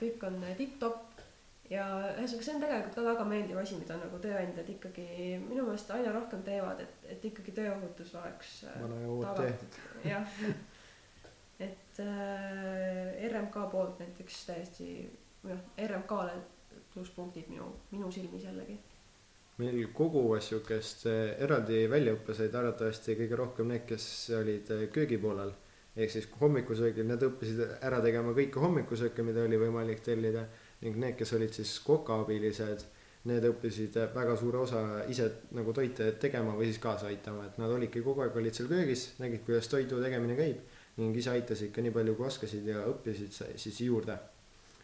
kõik 0.00 0.26
on 0.26 0.42
tipp-topp. 0.58 1.07
Ja 1.72 1.84
ühesõnaga, 2.16 2.44
see 2.44 2.54
on 2.54 2.62
tegelikult 2.64 2.96
ka 2.96 3.06
väga 3.10 3.28
meeldiv 3.28 3.60
asi, 3.60 3.78
mida 3.80 3.96
nagu 4.00 4.20
tööandjad 4.24 4.68
ikkagi 4.72 5.06
minu 5.44 5.66
meelest 5.66 5.90
aina 5.94 6.12
rohkem 6.14 6.42
teevad, 6.46 6.80
et, 6.84 7.08
et 7.14 7.24
ikkagi 7.30 7.54
tööohutus 7.56 8.14
oleks 8.20 8.60
äh, 8.68 8.84
tagatud. 9.24 9.80
jah, 10.12 10.36
et 11.60 12.04
äh, 12.04 13.26
RMK 13.30 13.66
poolt 13.72 14.00
näiteks 14.04 14.44
täiesti, 14.48 14.92
noh, 15.48 15.66
RMK-le 15.88 16.38
plusspunktid 16.94 17.48
minu, 17.52 17.68
minu 17.90 18.10
silmis 18.12 18.44
jällegi. 18.44 18.78
meil 19.58 19.88
Koguvas 19.94 20.48
sihukest 20.48 21.06
eh, 21.10 21.32
eraldi 21.42 21.80
väljaõppe 21.90 22.34
said 22.34 22.54
arvatavasti 22.54 23.16
kõige 23.18 23.38
rohkem 23.40 23.72
need, 23.72 23.84
kes 23.88 24.04
olid 24.38 24.70
eh, 24.74 24.84
köögipoolel. 24.94 25.50
ehk 25.98 26.12
siis 26.14 26.28
hommikusöögil 26.40 27.06
nad 27.06 27.22
õppisid 27.26 27.60
ära 27.82 27.98
tegema 28.02 28.32
kõike 28.36 28.62
hommikusööke, 28.62 29.22
mida 29.26 29.42
oli 29.42 29.58
võimalik 29.58 30.02
tellida 30.06 30.46
ning 30.82 30.96
need, 30.96 31.16
kes 31.18 31.32
olid 31.34 31.52
siis 31.56 31.72
kokaabilised, 31.86 32.84
need 33.28 33.44
õppisid 33.48 33.96
väga 34.14 34.36
suure 34.38 34.60
osa 34.62 34.82
ise 35.10 35.26
nagu 35.56 35.72
toite 35.74 36.12
tegema 36.22 36.54
või 36.56 36.68
siis 36.70 36.78
kaasa 36.82 37.08
aitama, 37.10 37.46
et 37.48 37.58
nad 37.58 37.70
olidki 37.74 38.00
kogu 38.04 38.22
aeg 38.24 38.36
olid 38.38 38.54
seal 38.54 38.68
köögis, 38.70 39.08
nägid, 39.18 39.42
kuidas 39.46 39.68
toidu 39.68 39.98
tegemine 40.02 40.36
käib 40.38 40.60
ning 40.98 41.16
ise 41.16 41.30
aitasid 41.34 41.72
ka 41.74 41.82
nii 41.82 41.92
palju, 41.94 42.14
kui 42.18 42.26
oskasid 42.26 42.66
ja 42.66 42.84
õppisid 42.90 43.34
siis 43.56 43.80
juurde. 43.80 44.18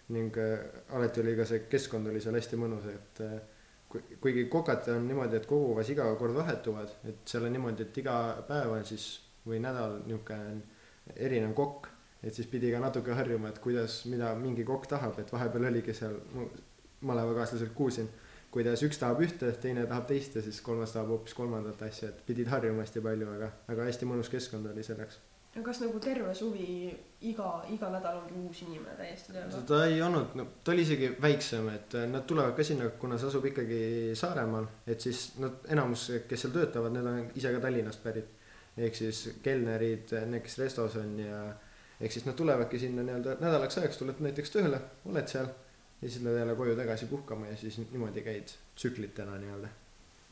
ning 0.08 0.36
äh, 0.36 0.60
alati 0.92 1.20
oli 1.22 1.32
ka 1.36 1.46
see 1.48 1.62
keskkond 1.70 2.10
oli 2.10 2.20
seal 2.20 2.34
hästi 2.36 2.56
mõnus, 2.60 2.84
et 2.90 3.20
äh, 3.24 3.38
kui- 3.88 4.18
kuigi 4.20 4.44
kokad 4.52 4.88
on 4.92 5.06
niimoodi, 5.08 5.36
et 5.38 5.46
koguvas 5.48 5.88
iga 5.90 6.10
kord 6.20 6.34
vahetuvad, 6.36 6.90
et 7.08 7.22
seal 7.24 7.46
on 7.46 7.52
niimoodi, 7.56 7.86
et 7.86 7.98
iga 8.02 8.16
päev 8.48 8.74
on 8.74 8.84
siis 8.84 9.06
või 9.46 9.62
nädal 9.64 10.02
niisugune 10.04 10.60
erinev 11.16 11.54
kokk, 11.56 11.88
et 12.24 12.34
siis 12.34 12.48
pidi 12.48 12.72
ka 12.72 12.80
natuke 12.80 13.12
harjuma, 13.16 13.50
et 13.52 13.58
kuidas, 13.62 14.04
mida 14.10 14.32
mingi 14.38 14.64
kokk 14.64 14.88
tahab, 14.94 15.18
et 15.20 15.32
vahepeal 15.32 15.68
oligi 15.70 15.94
seal, 15.96 16.16
ma 16.34 16.46
malevakaaslaselt 17.04 17.74
kuulsin, 17.76 18.08
kuidas 18.54 18.82
üks 18.86 19.00
tahab 19.00 19.20
ühte, 19.26 19.50
teine 19.60 19.84
tahab 19.90 20.08
teist 20.08 20.36
ja 20.38 20.42
siis 20.44 20.60
kolmas 20.64 20.94
tahab 20.94 21.12
hoopis 21.12 21.36
kolmandat 21.36 21.82
asja, 21.88 22.10
et 22.10 22.24
pidid 22.26 22.50
harjuma 22.52 22.84
hästi 22.84 23.02
palju, 23.04 23.30
aga, 23.36 23.52
aga 23.72 23.88
hästi 23.90 24.08
mõnus 24.08 24.30
keskkond 24.32 24.70
oli 24.70 24.84
selleks. 24.86 25.18
no 25.54 25.62
kas 25.62 25.80
nagu 25.82 26.00
terve 26.02 26.32
suvi 26.34 26.68
iga, 27.30 27.48
iga 27.70 27.90
nädal 27.92 28.22
ongi 28.22 28.38
uus 28.46 28.62
inimene 28.64 28.96
täiesti 28.98 29.34
tööl 29.34 29.52
ta 29.68 29.82
ei 29.86 30.00
olnud, 30.02 30.32
no 30.38 30.46
ta 30.64 30.72
oli 30.72 30.86
isegi 30.86 31.10
väiksem, 31.22 31.68
et 31.74 31.98
äh, 31.98 32.08
nad 32.10 32.24
tulevad 32.30 32.56
ka 32.56 32.66
sinna, 32.66 32.88
kuna 33.00 33.18
see 33.18 33.28
asub 33.30 33.50
ikkagi 33.50 33.82
Saaremaal, 34.18 34.70
et 34.86 35.00
siis 35.00 35.26
nad 35.42 35.68
enamus, 35.76 36.08
kes 36.30 36.46
seal 36.46 36.56
töötavad, 36.56 36.94
need 36.94 37.10
on 37.10 37.20
ise 37.34 37.52
ka 37.54 37.62
Tallinnast 37.66 38.02
pärit. 38.06 38.40
ehk 38.74 38.96
siis 38.98 39.18
kelnerid, 39.42 40.10
need, 40.26 40.42
kes 40.42 40.58
restos 40.58 40.96
on 40.98 41.18
ja 41.18 41.42
ehk 42.04 42.12
siis 42.12 42.26
nad 42.28 42.36
tulevadki 42.36 42.78
sinna 42.78 43.02
nii-öelda 43.06 43.38
nädalaks 43.40 43.78
ajaks 43.80 44.00
tuled 44.00 44.20
näiteks 44.24 44.52
tööle, 44.52 44.80
oled 45.08 45.30
seal 45.30 45.48
ja 46.02 46.10
siis 46.10 46.24
lähed 46.24 46.38
jälle 46.38 46.56
koju 46.56 46.76
tagasi 46.76 47.06
puhkama 47.06 47.46
ja 47.46 47.56
siis 47.56 47.78
niimoodi 47.78 48.22
käid 48.22 48.52
tsüklitena 48.76 49.38
nii-öelda. 49.38 49.68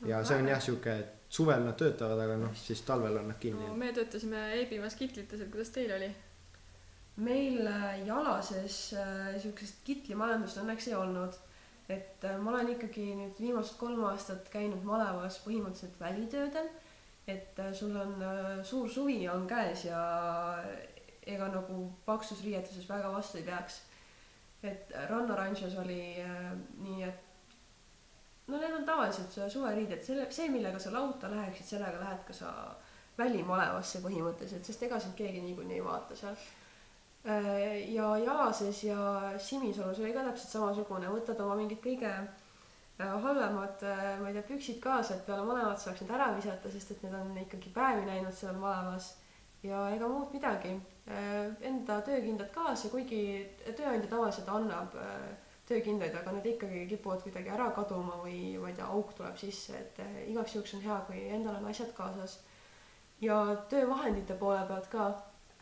ja 0.07 0.25
see 0.25 0.37
on 0.37 0.49
jah 0.49 0.61
sihuke, 0.63 0.97
et 0.99 1.15
suvel 1.29 1.65
nad 1.65 1.79
töötavad, 1.79 2.21
aga 2.25 2.37
noh, 2.37 2.53
siis 2.59 2.83
talvel 2.83 3.17
on 3.17 3.31
nad 3.33 3.39
kinni 3.41 3.69
no 3.69 3.77
me 3.79 3.93
töötasime 3.93 4.43
Eebimas 4.59 4.99
kitlites, 5.01 5.41
et 5.41 5.51
kuidas 5.51 5.71
teil 5.71 5.95
oli? 5.97 6.11
meil 7.17 7.67
äh, 7.67 8.07
Jalases 8.07 8.77
äh, 8.99 9.41
siuksest 9.41 9.81
kitlimajandust 9.85 10.61
õnneks 10.61 10.89
ei 10.91 10.95
olnud. 10.99 11.41
et 11.89 12.25
äh, 12.25 12.39
ma 12.41 12.53
olen 12.53 12.75
ikkagi 12.77 13.09
nüüd 13.17 13.41
viimased 13.41 13.77
kolm 13.81 14.05
aastat 14.11 14.49
käinud 14.53 14.85
malevas 14.85 15.41
põhimõtteliselt 15.47 16.01
välitöödel. 16.01 16.69
et 17.27 17.59
äh, 17.59 17.73
sul 17.73 17.97
on 17.97 18.17
äh, 18.23 18.65
suur 18.65 18.91
suvi 18.91 19.29
on 19.29 19.47
käes 19.47 19.85
ja 19.85 20.03
ega 21.27 21.49
nagu 21.53 21.85
paksus 22.07 22.43
riietuses 22.45 22.89
väga 22.89 23.11
vastu 23.13 23.39
ei 23.39 23.45
peaks. 23.47 23.83
et 24.63 24.93
rannaranšos 25.11 25.75
oli 25.83 26.23
äh, 26.23 26.53
nii, 26.79 27.03
et 27.03 27.33
no 28.47 28.59
need 28.59 28.75
on 28.77 28.85
tavaliselt 28.87 29.31
su- 29.35 29.51
suveriided, 29.51 30.03
selle, 30.07 30.27
see, 30.31 30.49
millega 30.51 30.79
sa 30.79 30.93
lauta 30.95 31.31
läheksid, 31.31 31.67
sellega 31.67 31.99
lähed 32.01 32.25
ka 32.27 32.37
sa 32.37 32.53
välimalevasse 33.19 34.01
põhimõtteliselt, 34.05 34.65
sest 34.65 34.83
ega 34.87 35.01
sind 35.01 35.17
keegi 35.19 35.43
niikuinii 35.43 35.81
ei 35.81 35.85
vaata 35.85 36.17
seal. 36.17 36.37
ja 37.95 38.07
Jalases 38.19 38.85
ja 38.85 39.33
Simisalus 39.39 39.99
oli 39.99 40.13
ka 40.15 40.25
täpselt 40.27 40.51
samasugune, 40.57 41.11
võtad 41.11 41.43
oma 41.45 41.55
mingid 41.59 41.79
kõige 41.85 42.11
äh, 42.11 42.31
halvemad, 42.99 43.83
ma 44.21 44.29
ei 44.29 44.35
tea, 44.37 44.45
püksid 44.47 44.81
kaasa, 44.83 45.15
et 45.17 45.27
peale 45.27 45.45
malevat 45.47 45.81
saaks 45.81 46.03
need 46.03 46.15
ära 46.15 46.31
visata, 46.37 46.71
sest 46.71 46.95
et 46.95 47.03
need 47.05 47.15
on 47.19 47.37
ikkagi 47.45 47.73
päevi 47.75 48.07
näinud 48.07 48.35
seal 48.37 48.59
malevas. 48.61 49.13
Ja 49.63 49.87
ega 49.95 50.09
muud 50.09 50.33
midagi, 50.35 50.75
enda 51.63 52.01
töökindad 52.07 52.51
kaasa, 52.55 52.89
kuigi 52.91 53.23
tööandja 53.77 54.11
tavaliselt 54.11 54.49
annab 54.51 54.95
äh, 54.99 55.33
töökindaid, 55.69 56.15
aga 56.19 56.33
need 56.37 56.49
ikkagi 56.55 56.87
kipuvad 56.91 57.23
kuidagi 57.25 57.53
ära 57.55 57.69
kaduma 57.77 58.19
või 58.23 58.57
ma 58.61 58.71
ei 58.71 58.79
tea, 58.79 58.89
auk 58.91 59.13
tuleb 59.19 59.37
sisse, 59.41 59.77
et 59.79 60.01
äh, 60.03 60.17
igaks 60.33 60.57
juhuks 60.57 60.75
on 60.79 60.83
hea, 60.85 60.97
kui 61.09 61.23
endal 61.37 61.61
on 61.61 61.69
asjad 61.71 61.93
kaasas. 61.97 62.41
ja 63.23 63.37
töövahendite 63.71 64.35
poole 64.35 64.65
pealt 64.67 64.89
ka 64.91 65.05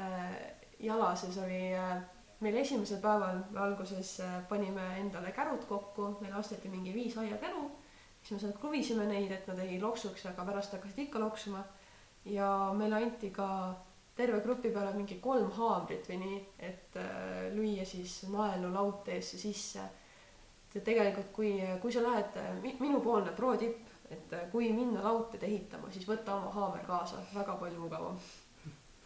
äh, 0.01 0.33
Jalases 0.81 1.37
oli 1.39 1.75
äh, 1.77 1.99
meil 2.41 2.57
esimesel 2.57 3.03
päeval 3.03 3.43
me 3.51 3.61
alguses 3.61 4.15
äh, 4.25 4.39
panime 4.49 4.87
endale 5.01 5.33
kärud 5.37 5.67
kokku, 5.69 6.15
meile 6.21 6.37
osteti 6.41 6.69
mingi 6.73 6.95
viis 6.95 7.19
aiakäru, 7.19 7.69
siis 8.23 8.33
me 8.33 8.41
sealt 8.41 8.59
kruvisime 8.63 9.05
neid, 9.07 9.33
et 9.33 9.47
nad 9.47 9.61
ei 9.61 9.81
loksuks, 9.81 10.25
aga 10.27 10.49
pärast 10.49 10.73
hakkasid 10.73 11.05
ikka 11.07 11.21
loksuma. 11.21 11.65
ja 12.25 12.73
meile 12.77 12.97
anti 12.97 13.31
ka 13.31 13.77
terve 14.17 14.41
grupi 14.45 14.71
peale 14.71 14.93
mingi 14.97 15.19
kolm 15.23 15.51
haamrit 15.57 16.09
või 16.09 16.19
nii, 16.25 16.41
et 16.59 16.99
äh, 17.01 17.47
lüüa 17.55 17.87
siis 17.89 18.23
naelu 18.29 18.73
laudteesse 18.75 19.39
sisse. 19.39 19.87
et 20.75 20.85
tegelikult, 20.85 21.33
kui, 21.35 21.57
kui 21.83 21.93
sa 21.93 22.03
lähed, 22.03 22.37
minupoolne 22.79 23.33
pro 23.35 23.57
tipp, 23.59 23.89
et 24.11 24.33
äh, 24.33 24.47
kui 24.53 24.73
minna 24.75 25.03
laudteed 25.05 25.43
ehitama, 25.47 25.91
siis 25.95 26.07
võta 26.09 26.35
oma 26.37 26.51
haamer 26.55 26.85
kaasa, 26.87 27.23
väga 27.35 27.57
palju 27.61 27.81
mugavam. 27.81 28.19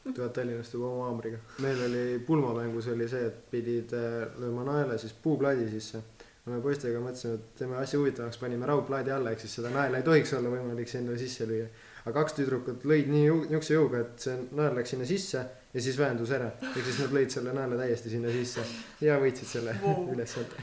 tuled 0.04 0.32
Tallinnast 0.36 0.74
juba 0.74 0.88
oma 0.88 1.08
haamriga. 1.08 1.38
meil 1.64 1.80
oli 1.86 2.18
pulmamängus 2.26 2.88
oli 2.92 3.08
see, 3.08 3.26
et 3.28 3.40
pidid 3.50 3.92
äh, 3.96 4.20
lööma 4.40 4.64
naela 4.68 4.98
siis 4.98 5.12
puuplaadi 5.12 5.68
sisse. 5.70 6.02
me 6.46 6.60
poistega 6.60 7.00
mõtlesime, 7.00 7.38
et 7.38 7.54
teeme 7.58 7.76
asja 7.80 7.98
huvitavaks, 7.98 8.38
panime 8.38 8.66
raudplaadi 8.68 9.10
alla, 9.10 9.30
ehk 9.32 9.40
siis 9.40 9.54
seda 9.60 9.70
naela 9.72 10.00
ei 10.00 10.04
tohiks 10.04 10.32
olla 10.36 10.52
võimalik 10.52 10.88
sinna 10.88 11.16
sisse 11.18 11.48
lüüa. 11.48 11.68
Aga 12.04 12.12
kaks 12.20 12.34
tüdrukut 12.38 12.84
lõid 12.84 13.08
nii 13.08 13.28
niisuguse 13.48 13.74
jõuga, 13.78 14.00
et 14.04 14.24
see 14.26 14.34
nael 14.52 14.74
läks 14.76 14.90
sinna 14.94 15.06
sisse 15.08 15.44
ja 15.74 15.80
siis 15.82 15.98
väändus 15.98 16.30
ära. 16.36 16.50
ehk 16.70 16.84
siis 16.84 16.98
nad 17.00 17.14
lõid 17.16 17.30
selle 17.32 17.52
naela 17.56 17.78
täiesti 17.80 18.10
sinna 18.12 18.32
sisse 18.32 18.64
ja 19.00 19.16
võitsid 19.22 19.48
selle 19.56 19.76
Wow. 19.82 20.08
ülesande. 20.14 20.60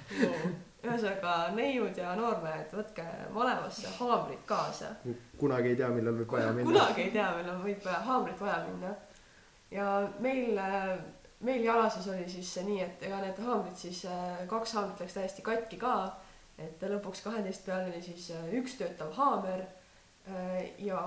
ühesõnaga 0.82 1.34
neiud 1.56 1.98
ja 1.98 2.14
noormehed, 2.18 2.72
võtke 2.74 3.06
malevasse 3.34 3.90
haamrid 4.00 4.46
kaasa. 4.46 4.94
kunagi 5.38 5.74
ei 5.74 5.76
tea, 5.82 5.90
millal 5.90 6.16
võib 6.22 6.32
vaja 6.38 6.54
minna. 6.54 6.72
kunagi 6.72 7.02
ei 7.08 7.12
tea, 7.18 7.28
millal 7.38 7.60
võib 7.66 7.88
äh, 7.90 8.00
haamrit 8.08 8.40
vaja 8.42 8.62
minna. 8.70 8.94
ja 9.72 9.90
meil, 10.20 10.62
meil 11.40 11.64
Jalases 11.66 12.08
oli 12.08 12.30
siis 12.30 12.54
see 12.54 12.64
nii, 12.70 12.80
et 12.86 13.04
ega 13.10 13.20
need 13.26 13.44
haamrid 13.46 13.76
siis, 13.78 14.06
kaks 14.50 14.74
haamrit 14.78 15.00
läks 15.06 15.18
täiesti 15.20 15.42
katki 15.46 15.78
ka. 15.82 15.98
et 16.62 16.82
lõpuks 16.82 17.24
kaheteist 17.26 17.66
peale 17.66 17.90
oli 17.92 18.02
siis 18.06 18.32
äh, 18.38 18.50
üks 18.62 18.78
töötav 18.80 19.14
haamer. 19.18 19.66
Ja 20.80 21.02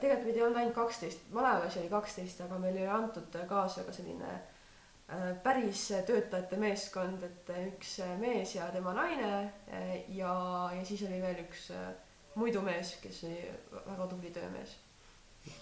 tegelikult 0.00 0.26
meid 0.28 0.36
ei 0.36 0.42
olnud 0.42 0.60
ainult 0.60 0.76
kaksteist, 0.76 1.28
malevas 1.34 1.76
oli 1.80 1.90
kaksteist, 1.92 2.40
aga 2.46 2.58
meil 2.62 2.76
oli 2.76 2.88
antud 2.88 3.38
kaasa 3.48 3.84
ka 3.86 3.94
selline 3.94 4.32
äh, 4.32 5.30
päris 5.42 5.86
töötajate 6.06 6.58
meeskond, 6.60 7.22
et 7.28 7.54
üks 7.68 7.98
mees 8.20 8.56
ja 8.56 8.68
tema 8.74 8.96
naine 8.96 9.32
äh, 9.44 9.94
ja, 10.16 10.34
ja 10.74 10.84
siis 10.84 11.06
oli 11.08 11.22
veel 11.22 11.44
üks 11.46 11.70
äh, 11.76 11.88
muidu 12.34 12.62
mees, 12.62 12.96
kes 13.02 13.24
oli 13.28 13.40
väga 13.86 14.10
tubli 14.10 14.34
töömees 14.34 14.76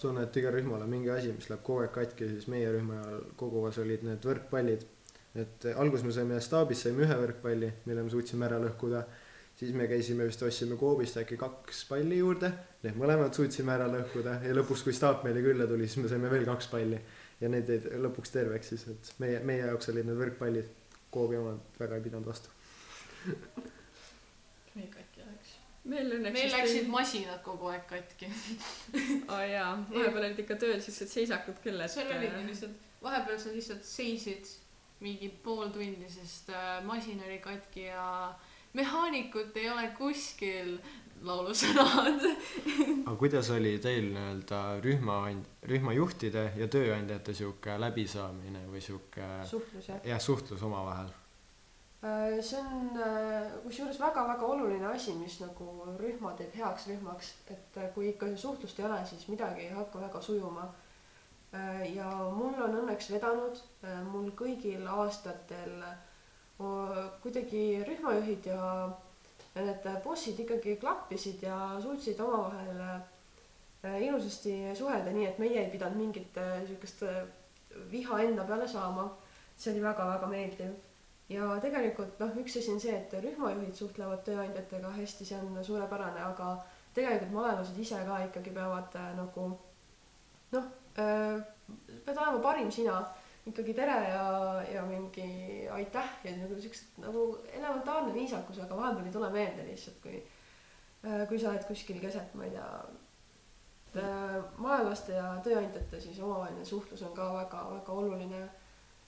tunnen, 0.01 0.25
et 0.25 0.37
igal 0.39 0.55
rühmal 0.55 0.83
on 0.83 0.89
mingi 0.91 1.11
asi, 1.13 1.31
mis 1.35 1.47
läheb 1.49 1.63
kogu 1.65 1.85
aeg 1.85 1.93
katki, 1.95 2.27
siis 2.33 2.47
meie 2.51 2.69
rühma 2.73 2.99
koguvas 3.39 3.77
olid 3.83 4.03
need 4.07 4.25
võrkpallid. 4.25 4.85
et 5.37 5.67
alguses 5.77 6.03
me 6.03 6.11
saime 6.15 6.39
staabis 6.41 6.81
saime 6.83 7.03
ühe 7.05 7.15
võrkpalli, 7.19 7.69
mille 7.85 8.03
me 8.03 8.09
suutsime 8.09 8.47
ära 8.47 8.57
lõhkuda. 8.63 9.03
Siis 9.57 9.73
me 9.73 9.87
käisime 9.89 10.25
vist 10.27 10.41
ostsime 10.45 10.75
Coopist 10.77 11.17
äkki 11.17 11.37
kaks 11.41 11.83
palli 11.89 12.19
juurde, 12.19 12.51
need 12.83 12.97
mõlemad 12.99 13.33
suutsime 13.33 13.73
ära 13.73 13.87
lõhkuda 13.89 14.35
ja 14.45 14.53
lõpuks, 14.57 14.83
kui 14.85 14.93
staap 14.93 15.23
meile 15.25 15.41
külla 15.45 15.65
tuli, 15.69 15.87
siis 15.89 16.03
me 16.03 16.11
saime 16.11 16.29
veel 16.33 16.45
kaks 16.45 16.69
palli. 16.73 16.99
ja 17.41 17.49
need 17.53 17.69
jäid 17.69 17.87
lõpuks 18.01 18.31
terveks 18.33 18.71
siis, 18.73 18.87
et 18.93 19.09
meie, 19.21 19.39
meie 19.45 19.65
jaoks 19.65 19.89
olid 19.93 20.05
need 20.09 20.17
võrkpallid, 20.21 20.69
Coopi 21.13 21.37
omad 21.39 21.79
väga 21.79 21.95
ei 21.97 22.01
pidanud 22.05 22.27
vastu. 22.29 22.49
meil 24.75 24.89
katki 24.93 25.23
läks. 25.25 25.53
meil 25.85 26.11
õnneks 26.17 26.33
meil 26.37 26.51
läksid 26.53 26.83
ei- 26.83 26.91
masinad 26.91 27.41
kogu 27.45 27.71
aeg 27.73 27.85
katki. 27.89 28.29
aa 29.33 29.43
jaa, 29.45 29.71
vahepeal 29.89 30.23
olid 30.23 30.41
ikka 30.45 30.57
tööl 30.61 30.81
siuksed 30.83 31.09
seisakud 31.13 31.61
küll, 31.63 31.81
et 31.81 31.93
seal 31.93 32.11
oligi 32.17 32.45
lihtsalt, 32.51 32.77
vahepeal 33.03 33.39
sa 33.41 33.53
lihtsalt 33.55 33.85
seisid 33.87 34.53
mingi 35.05 35.29
pool 35.43 35.69
tundi, 35.73 36.09
sest 36.09 36.49
äh, 36.49 36.77
masin 36.85 37.21
oli 37.25 37.37
katki 37.43 37.87
ja 37.91 38.05
mehaanikut 38.77 39.57
ei 39.57 39.69
ole 39.73 39.89
kuskil 39.97 40.77
laulusõnad. 41.25 42.25
aga 43.05 43.15
kuidas 43.19 43.49
oli 43.55 43.77
teil 43.81 44.11
nii-öelda 44.13 44.61
rühma, 44.83 45.19
rühmajuhtide 45.69 46.51
ja 46.59 46.67
tööandjate 46.71 47.33
sihuke 47.37 47.77
läbisaamine 47.81 48.65
või 48.71 48.81
sihuke 48.83 49.29
suhtlus 49.49 49.89
jah. 49.89 50.03
jah, 50.05 50.21
suhtlus 50.21 50.63
omavahel? 50.63 51.13
see 52.45 52.59
on 52.61 52.99
äh, 53.01 53.55
kusjuures 53.63 53.97
väga-väga 53.99 54.45
oluline 54.45 54.85
asi, 54.91 55.15
mis 55.17 55.39
nagu 55.41 55.95
rühma 55.97 56.35
teeb 56.37 56.53
heaks 56.55 56.85
rühmaks, 56.91 57.31
et 57.49 57.79
äh, 57.81 57.87
kui 57.95 58.11
ikka 58.11 58.29
suhtlust 58.37 58.79
ei 58.79 58.85
ole, 58.85 58.99
siis 59.05 59.25
midagi 59.31 59.65
ei 59.65 59.73
hakka 59.73 60.01
väga 60.05 60.21
sujuma. 60.21 60.73
ja 61.95 62.05
mul 62.35 62.57
on 62.59 62.73
õnneks 62.81 63.07
vedanud, 63.13 63.59
mul 64.11 64.27
kõigil 64.35 64.83
aastatel 64.91 65.77
kuidagi 66.57 67.83
rühmajuhid 67.85 68.47
ja 68.49 68.61
ja 69.57 69.65
need 69.65 69.85
bossid 70.03 70.39
ikkagi 70.39 70.75
klappisid 70.81 71.43
ja 71.45 71.57
suutsid 71.81 72.19
omavahel 72.21 72.81
äh, 72.81 74.01
ilusasti 74.05 74.53
suhelda, 74.77 75.13
nii 75.13 75.25
et 75.25 75.39
meie 75.41 75.63
ei 75.63 75.71
pidanud 75.71 75.97
mingit 75.97 76.37
äh, 76.37 76.61
äh, 77.09 77.23
viha 77.91 78.19
enda 78.21 78.43
peale 78.43 78.67
saama. 78.67 79.09
see 79.57 79.71
oli 79.73 79.81
väga-väga 79.81 80.27
meeldiv 80.29 80.73
ja 81.29 81.45
tegelikult 81.61 82.19
noh, 82.21 82.35
üks 82.37 82.59
asi 82.59 82.71
on 82.71 82.79
see, 82.79 82.93
et 82.93 83.13
rühmajuhid 83.23 83.73
suhtlevad 83.75 84.21
tööandjatega 84.27 84.91
hästi, 84.99 85.25
see 85.25 85.39
on 85.39 85.57
suurepärane, 85.65 86.21
aga 86.21 86.51
tegelikult 86.93 87.33
malevlased 87.33 87.79
ise 87.81 88.03
ka 88.05 88.19
ikkagi 88.27 88.53
peavad 88.53 88.95
äh, 89.01 89.07
nagu 89.17 89.47
noh 90.53 90.67
äh,, 91.01 91.41
pead 92.05 92.21
olema 92.21 92.43
parim 92.43 92.69
sina, 92.71 92.99
ikkagi 93.51 93.73
tere 93.77 93.97
ja, 94.11 94.27
ja 94.73 94.85
mingi 94.87 95.27
aitäh 95.71 96.13
ja 96.23 96.35
nagu 96.37 96.59
siuksed 96.61 97.01
nagu 97.03 97.25
elementaarne 97.53 98.13
viisakus, 98.13 98.59
aga 98.63 98.77
vahepeal 98.77 99.09
ei 99.09 99.15
tule 99.15 99.31
meelde 99.33 99.65
lihtsalt, 99.67 99.99
kui 100.03 100.21
äh, 100.21 101.25
kui 101.29 101.39
sa 101.39 101.51
oled 101.53 101.67
kuskil 101.67 101.99
keset, 102.03 102.33
ma 102.35 102.47
ei 102.47 102.55
tea, 102.55 102.71
malevlaste 104.61 105.15
ja 105.15 105.29
tööandjate 105.41 105.99
siis 106.03 106.19
omavaheline 106.21 106.65
suhtlus 106.67 107.01
on 107.07 107.15
ka 107.17 107.31
väga-väga 107.33 107.93
oluline 107.97 108.41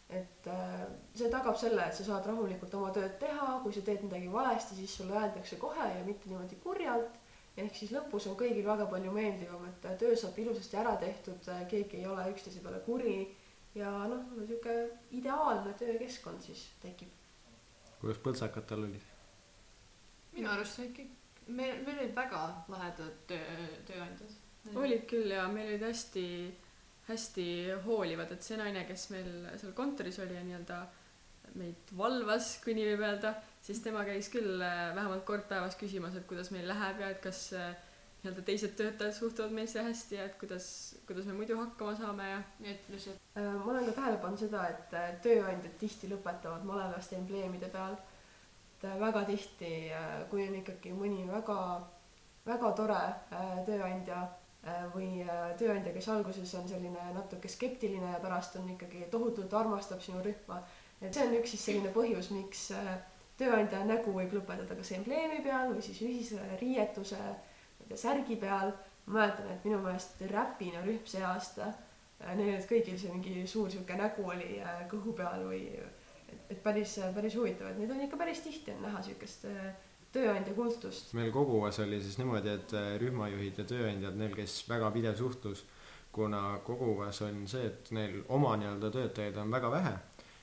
et 0.09 0.47
äh, 0.49 0.85
see 1.13 1.29
tagab 1.29 1.57
selle, 1.57 1.83
et 1.85 1.93
sa 1.93 2.05
saad 2.07 2.25
rahulikult 2.25 2.73
oma 2.79 2.89
tööd 2.93 3.19
teha, 3.21 3.59
kui 3.63 3.73
sa 3.75 3.83
teed 3.85 4.01
midagi 4.07 4.29
valesti, 4.33 4.77
siis 4.79 4.95
sulle 4.97 5.13
öeldakse 5.13 5.59
kohe 5.61 5.85
ja 5.85 6.05
mitte 6.05 6.29
niimoodi 6.29 6.57
kurjalt. 6.63 7.19
ehk 7.59 7.75
siis 7.75 7.91
lõpus 7.91 8.25
on 8.29 8.37
kõigil 8.39 8.63
väga 8.65 8.85
palju 8.89 9.11
meeldivam, 9.11 9.65
et 9.67 9.85
äh, 9.85 9.97
töö 10.01 10.15
saab 10.17 10.37
ilusasti 10.39 10.77
ära 10.79 10.95
tehtud, 10.97 11.49
keegi 11.69 11.99
ei 11.99 12.07
ole 12.07 12.25
üksteise 12.31 12.63
peale 12.63 12.79
kuri 12.85 13.15
ja 13.79 13.91
noh, 14.11 14.25
sihuke 14.45 14.75
ideaalne 15.15 15.73
töökeskkond 15.79 16.43
siis 16.43 16.65
tekib. 16.83 17.11
kuidas 18.01 18.21
põltsakatel 18.25 18.85
olid? 18.89 19.07
minu 20.35 20.51
arust 20.51 20.79
see 20.79 20.89
ikka, 20.89 21.05
meil, 21.47 21.81
meil 21.85 22.03
olid 22.03 22.15
väga 22.15 22.43
lahedad 22.71 23.19
töö, 23.29 23.67
tööandjad. 23.89 24.37
olid 24.75 25.05
küll 25.09 25.33
ja 25.33 25.47
meil 25.51 25.73
olid 25.73 25.85
hästi, 25.89 26.25
hästi 27.09 27.49
hoolivad, 27.85 28.31
et 28.35 28.45
see 28.45 28.59
naine, 28.59 28.85
kes 28.87 29.09
meil 29.15 29.31
seal 29.57 29.75
kontoris 29.77 30.19
oli 30.23 30.37
ja 30.37 30.45
nii-öelda 30.45 30.79
meid 31.57 31.93
valvas, 31.97 32.57
kui 32.63 32.75
nii 32.77 32.91
võib 32.91 33.05
öelda, 33.07 33.33
siis 33.65 33.81
tema 33.81 34.03
käis 34.07 34.29
küll 34.33 34.61
äh, 34.61 34.89
vähemalt 34.95 35.25
kord 35.25 35.47
päevas 35.49 35.77
küsimas, 35.79 36.15
et 36.15 36.27
kuidas 36.29 36.51
meil 36.53 36.67
läheb 36.69 37.01
ja 37.01 37.09
et 37.15 37.23
kas 37.23 37.47
äh, 37.57 37.71
nii-öelda 38.19 38.41
teised 38.47 38.75
töötajad 38.75 39.15
suhtuvad 39.15 39.55
meisse 39.55 39.83
hästi 39.83 40.19
ja 40.19 40.27
et 40.27 40.35
kuidas, 40.41 40.67
kuidas 41.07 41.25
me 41.25 41.37
muidu 41.39 41.57
hakkama 41.59 41.95
saame 41.95 42.29
ja 42.29 42.43
nii 42.59 42.77
lihtsalt 42.89 43.19
Äh, 43.39 43.53
ma 43.65 43.71
olen 43.71 43.85
ka 43.85 43.91
tähele 43.91 44.17
pannud 44.17 44.41
seda, 44.41 44.63
et 44.73 44.93
äh, 44.97 45.11
tööandjad 45.23 45.75
tihti 45.79 46.09
lõpetavad 46.11 46.65
malevlaste 46.67 47.15
embleemide 47.19 47.69
peal. 47.71 47.95
et 48.73 48.85
äh, 48.89 48.97
väga 48.99 49.21
tihti, 49.27 49.69
kui 50.31 50.47
on 50.47 50.57
ikkagi 50.59 50.91
mõni 50.95 51.27
väga, 51.29 51.57
väga 52.47 52.71
tore 52.79 52.99
tööandja 53.67 54.21
või 54.93 55.25
tööandja, 55.59 55.91
kes 55.95 56.07
alguses 56.11 56.53
on 56.59 56.67
selline 56.67 57.03
natuke 57.15 57.47
skeptiline 57.51 58.11
ja 58.11 58.19
pärast 58.23 58.55
on 58.59 58.67
ikkagi 58.73 59.05
tohutult 59.11 59.53
armastab 59.53 60.01
sinu 60.03 60.23
rühma. 60.23 60.61
et 61.01 61.13
see 61.13 61.27
on 61.27 61.35
üks 61.39 61.53
siis 61.55 61.65
selline 61.69 61.91
põhjus, 61.95 62.31
miks 62.35 62.65
tööandja 63.39 63.83
nägu 63.85 64.15
võib 64.15 64.33
lõpetada 64.39 64.75
kas 64.79 64.91
embleemi 64.97 65.43
peal 65.43 65.75
või 65.75 65.83
siis 65.85 66.01
ühise 66.07 66.57
riietuse, 66.63 67.19
tea, 67.89 67.97
särgi 67.97 68.39
peal. 68.39 68.73
ma 69.09 69.21
mäletan, 69.23 69.47
et 69.49 69.63
minu 69.65 69.79
meelest 69.81 70.21
Räpina 70.29 70.81
rühm 70.85 71.05
see 71.09 71.23
aasta 71.25 71.71
Äh, 72.19 72.35
neil 72.35 72.51
olid 72.51 72.65
kõigil 72.67 72.97
see 72.99 73.11
mingi 73.13 73.45
suur 73.47 73.69
sihuke 73.71 73.95
nägu 73.95 74.25
oli 74.27 74.57
äh, 74.59 74.81
kõhu 74.91 75.13
peal 75.15 75.45
või 75.47 75.61
et, 75.79 76.41
et 76.51 76.57
päris, 76.63 76.97
päris 77.15 77.37
huvitav, 77.39 77.69
et 77.71 77.79
neid 77.79 77.93
on 77.95 78.01
ikka 78.03 78.19
päris 78.19 78.41
tihti 78.43 78.73
on 78.73 78.83
näha 78.83 78.99
siukest 79.05 79.45
äh, 79.47 79.69
tööandja 80.11 80.55
kultust. 80.57 81.13
meil 81.15 81.31
koguvas 81.31 81.79
oli 81.85 82.01
siis 82.03 82.17
niimoodi, 82.19 82.57
et 82.57 82.75
rühmajuhid 82.99 83.61
ja 83.61 83.67
tööandjad, 83.71 84.19
neil 84.19 84.35
käis 84.35 84.57
väga 84.67 84.91
pidev 84.91 85.15
suhtlus, 85.15 85.63
kuna 86.11 86.59
koguvas 86.65 87.21
on 87.23 87.45
see, 87.47 87.69
et 87.69 87.91
neil 87.95 88.19
oma 88.35 88.55
nii-öelda 88.59 88.91
töötajaid 88.97 89.39
on 89.39 89.55
väga 89.55 89.71
vähe, 89.77 89.95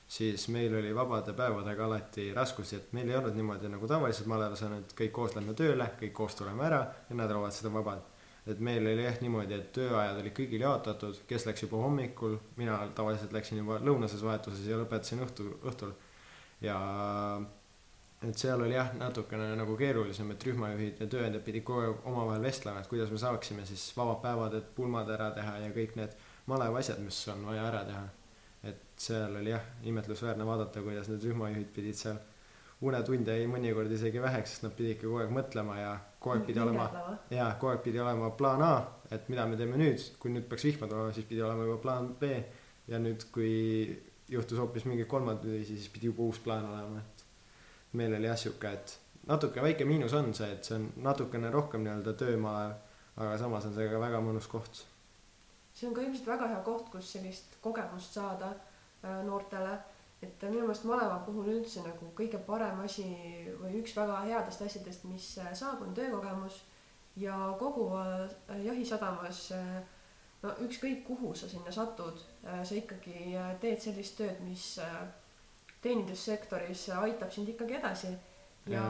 siis 0.07 0.47
meil 0.47 0.75
oli 0.75 0.95
vabade 0.95 1.33
päevadega 1.33 1.85
alati 1.85 2.29
raskusi, 2.33 2.75
et 2.75 2.93
meil 2.95 3.09
ei 3.09 3.17
olnud 3.19 3.35
niimoodi 3.35 3.71
nagu 3.71 3.87
tavaliselt 3.87 4.29
malevas 4.31 4.63
on, 4.63 4.77
et 4.79 4.93
kõik 5.01 5.11
koos 5.15 5.35
lähme 5.35 5.55
tööle, 5.57 5.89
kõik 5.99 6.13
koos 6.15 6.37
tuleme 6.39 6.63
ära 6.63 6.79
ja 7.09 7.15
nädalavahetused 7.15 7.67
on 7.67 7.75
vabad. 7.81 8.05
et 8.47 8.59
meil 8.63 8.85
oli 8.87 9.03
jah 9.03 9.17
niimoodi, 9.19 9.53
et 9.53 9.71
tööajad 9.75 10.21
olid 10.21 10.33
kõigil 10.35 10.61
jaotatud, 10.63 11.17
kes 11.27 11.45
läks 11.45 11.65
juba 11.65 11.81
hommikul, 11.81 12.37
mina 12.55 12.77
tavaliselt 12.95 13.33
läksin 13.35 13.57
juba 13.59 13.81
lõunases 13.83 14.23
vahetuses 14.23 14.63
ja 14.65 14.77
lõpetasin 14.79 15.19
õhtul, 15.25 15.49
õhtul. 15.67 15.91
ja 16.63 16.77
et 18.23 18.37
seal 18.37 18.61
oli 18.61 18.73
jah, 18.73 18.93
natukene 18.97 19.49
nagu 19.59 19.75
keerulisem, 19.77 20.31
et 20.31 20.45
rühmajuhid 20.47 21.01
ja 21.03 21.09
tööandjad 21.11 21.43
pidid 21.45 21.65
kogu 21.67 21.83
aeg 21.83 22.07
omavahel 22.07 22.47
vestlema, 22.47 22.79
et 22.79 22.87
kuidas 22.87 23.11
me 23.11 23.19
saaksime 23.21 23.65
siis 23.67 23.83
vabad 23.97 24.23
päevad, 24.23 24.55
et 24.57 24.71
pulmad 24.75 25.11
ära 25.13 25.29
teha 25.35 25.57
ja 25.65 25.73
kõik 25.75 25.99
need 25.99 26.15
maleva 26.47 26.79
asjad, 26.79 27.03
mis 27.03 27.19
on 27.33 27.45
vaja 27.51 27.67
ära 27.67 27.83
teha. 27.89 28.07
Et 28.63 28.97
seal 28.97 29.35
oli 29.41 29.53
jah, 29.53 29.63
imetlusväärne 29.83 30.45
vaadata, 30.45 30.81
kuidas 30.81 31.09
need 31.11 31.23
rühmajuhid 31.29 31.69
pidid 31.75 31.99
seal 31.99 32.17
unetunde 32.81 33.33
jäi 33.33 33.47
mõnikord 33.49 33.91
isegi 33.93 34.21
väheks, 34.21 34.53
sest 34.53 34.67
nad 34.67 34.75
pidid 34.77 34.95
ikka 34.95 35.07
kogu 35.07 35.21
aeg 35.23 35.33
mõtlema 35.33 35.77
ja 35.79 35.93
kogu 36.21 36.35
aeg 36.35 36.45
pidi 36.49 36.61
olema, 36.61 36.85
jaa, 37.33 37.49
kogu 37.57 37.71
aeg 37.71 37.81
pidi 37.85 38.01
olema 38.03 38.29
plaan 38.37 38.61
A, 38.65 38.73
et 39.11 39.29
mida 39.33 39.47
me 39.49 39.57
teeme 39.57 39.79
nüüd, 39.81 40.03
kui 40.21 40.33
nüüd 40.33 40.45
peaks 40.49 40.67
vihma 40.67 40.89
tulema, 40.89 41.13
siis 41.15 41.25
pidi 41.29 41.41
olema 41.41 41.65
juba 41.65 41.79
plaan 41.81 42.13
B. 42.19 42.31
Ja 42.87 43.01
nüüd, 43.03 43.25
kui 43.35 43.51
juhtus 44.31 44.59
hoopis 44.61 44.85
mingi 44.87 45.03
kolmand 45.09 45.43
asi, 45.43 45.75
siis 45.75 45.89
pidi 45.91 46.07
juba 46.07 46.23
uus 46.23 46.39
plaan 46.43 46.67
olema, 46.69 47.01
et 47.01 47.25
meil 47.99 48.13
oli 48.15 48.29
jah 48.29 48.37
sihuke, 48.39 48.71
et 48.77 48.93
natuke 49.27 49.63
väike 49.63 49.87
miinus 49.87 50.13
on 50.15 50.29
see, 50.37 50.47
et 50.53 50.67
see 50.67 50.77
on 50.77 50.85
natukene 51.03 51.51
rohkem 51.51 51.83
nii-öelda 51.83 52.13
töömaa, 52.19 52.61
aga 53.17 53.33
samas 53.41 53.67
on 53.67 53.75
see 53.75 53.89
ka 53.91 53.99
väga 53.99 54.21
mõnus 54.23 54.47
koht. 54.51 54.85
see 55.73 55.89
on 55.89 55.97
ka 55.97 56.05
ilmselt 56.05 56.29
väga 56.31 56.47
hea 56.53 56.61
koht, 56.65 56.87
kus 56.93 57.11
sellist 57.17 57.56
kogemust 57.67 58.17
saada 58.17 58.53
äh, 58.55 59.21
noortele. 59.27 59.77
et 60.21 60.43
minu 60.49 60.63
meelest 60.65 60.85
maleva 60.89 61.19
puhul 61.25 61.51
üldse 61.51 61.83
nagu 61.85 62.07
kõige 62.17 62.39
parem 62.45 62.79
asi 62.81 63.03
või 63.59 63.75
üks 63.83 63.93
väga 63.93 64.23
headest 64.25 64.63
asjadest, 64.65 65.05
mis 65.05 65.27
äh, 65.37 65.51
saab, 65.53 65.83
on 65.85 65.93
töökogemus 65.93 66.63
ja 67.21 67.35
kogu 67.59 67.91
äh, 67.99 68.63
jahisadamas 68.65 69.51
no 70.41 70.55
ükskõik 70.65 71.03
kuhu 71.05 71.33
sa 71.35 71.49
sinna 71.49 71.71
satud, 71.73 72.19
sa 72.41 72.75
ikkagi 72.77 73.33
teed 73.61 73.81
sellist 73.81 74.19
tööd, 74.19 74.41
mis 74.45 74.65
teenindussektoris 75.81 76.83
aitab 76.97 77.33
sind 77.33 77.49
ikkagi 77.49 77.77
edasi 77.79 78.11
ja 78.69 78.83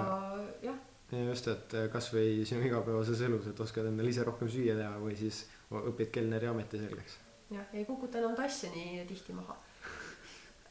jah, 0.63 0.81
ja 1.11 1.23
just, 1.29 1.47
et 1.47 1.77
kasvõi 1.93 2.43
sinu 2.47 2.67
igapäevases 2.67 3.21
elus, 3.27 3.47
et 3.47 3.63
oskad 3.63 3.87
endale 3.87 4.11
ise 4.11 4.27
rohkem 4.27 4.51
süüa 4.51 4.75
teha 4.79 4.97
või 4.99 5.15
siis 5.19 5.45
õpid 5.71 6.11
kelneri 6.15 6.49
ameti 6.51 6.79
selgeks. 6.81 7.17
jah, 7.51 7.73
ei 7.73 7.86
kukuta 7.86 8.21
enam 8.21 8.36
tasse 8.36 8.69
nii 8.73 9.05
tihti 9.10 9.33
maha 9.33 9.57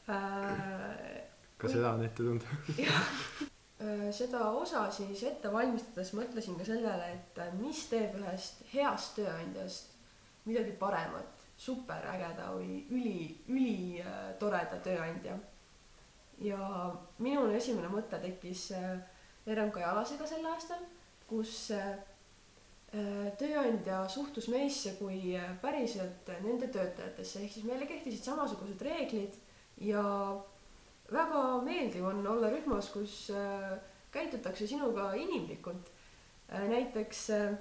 äh,. 0.09 1.21
ka 1.57 1.69
seda 1.69 1.93
on 1.93 2.03
ette 2.05 2.23
tunda. 2.23 2.45
Äh, 3.77 4.07
seda 4.09 4.39
osa 4.57 4.87
siis 4.89 5.19
ette 5.21 5.51
valmistades 5.53 6.09
mõtlesin 6.17 6.55
ka 6.57 6.65
sellele, 6.65 7.11
et 7.13 7.35
äh, 7.43 7.51
mis 7.59 7.83
teeb 7.91 8.15
ühest 8.17 8.63
heast 8.71 9.13
tööandjast 9.19 9.91
midagi 10.49 10.73
paremat, 10.79 11.45
superägeda 11.61 12.47
või 12.55 12.79
üli, 12.89 13.19
ülitoreda 13.53 14.79
tööandja. 14.81 15.35
ja 16.41 16.57
minul 17.21 17.53
esimene 17.53 17.91
mõte 17.93 18.17
tekkis 18.21 18.71
äh, 18.77 18.97
RMK 19.45 19.81
jalasega 19.81 20.27
sel 20.27 20.45
aastal, 20.45 20.81
kus 21.29 21.71
äh, 21.75 21.93
äh, 21.93 22.16
tööandja 22.91 24.05
suhtus 24.09 24.47
meisse 24.47 24.93
kui 24.99 25.35
äh, 25.35 25.49
päriselt 25.61 26.29
nende 26.43 26.69
töötajatesse, 26.71 27.43
ehk 27.43 27.51
siis 27.57 27.65
meile 27.67 27.87
kehtisid 27.89 28.23
samasugused 28.23 28.81
reeglid 28.87 29.35
ja 29.83 30.03
väga 31.11 31.43
meeldiv 31.65 32.07
on 32.07 32.25
olla 32.27 32.51
rühmas, 32.53 32.89
kus 32.93 33.27
äh, 33.35 33.75
käitutakse 34.11 34.67
sinuga 34.67 35.13
inimlikult. 35.13 35.91
näiteks 36.47 37.29
äh, 37.29 37.53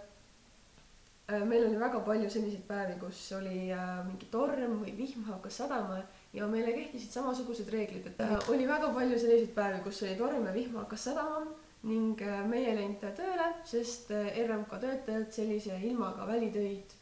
äh, 1.33 1.43
meil 1.45 1.67
oli 1.67 1.81
väga 1.81 2.01
palju 2.01 2.31
selliseid 2.31 2.62
päevi, 2.69 3.01
kus 3.01 3.33
oli 3.33 3.73
äh, 3.73 4.07
mingi 4.07 4.29
torm 4.31 4.79
või 4.85 4.95
vihm 4.97 5.25
hakkas 5.27 5.57
sadama 5.59 6.05
ja 6.33 6.47
meile 6.47 6.73
kehtisid 6.73 7.11
samasugused 7.11 7.69
reeglid, 7.69 8.07
et 8.07 8.49
oli 8.49 8.69
väga 8.69 8.93
palju 8.95 9.19
selliseid 9.19 9.55
päevi, 9.55 9.83
kus 9.83 10.03
oli 10.03 10.15
torm 10.15 10.47
ja 10.47 10.55
vihm 10.55 10.79
hakkas 10.79 11.11
sadama 11.11 11.43
ning 11.87 12.22
meie 12.51 12.70
ei 12.72 12.77
läinud 12.81 13.05
tööle, 13.16 13.49
sest 13.64 14.11
RMK 14.11 14.79
töötajad 14.83 15.33
sellise 15.35 15.79
ilmaga 15.87 16.27
välitöid, 16.27 16.94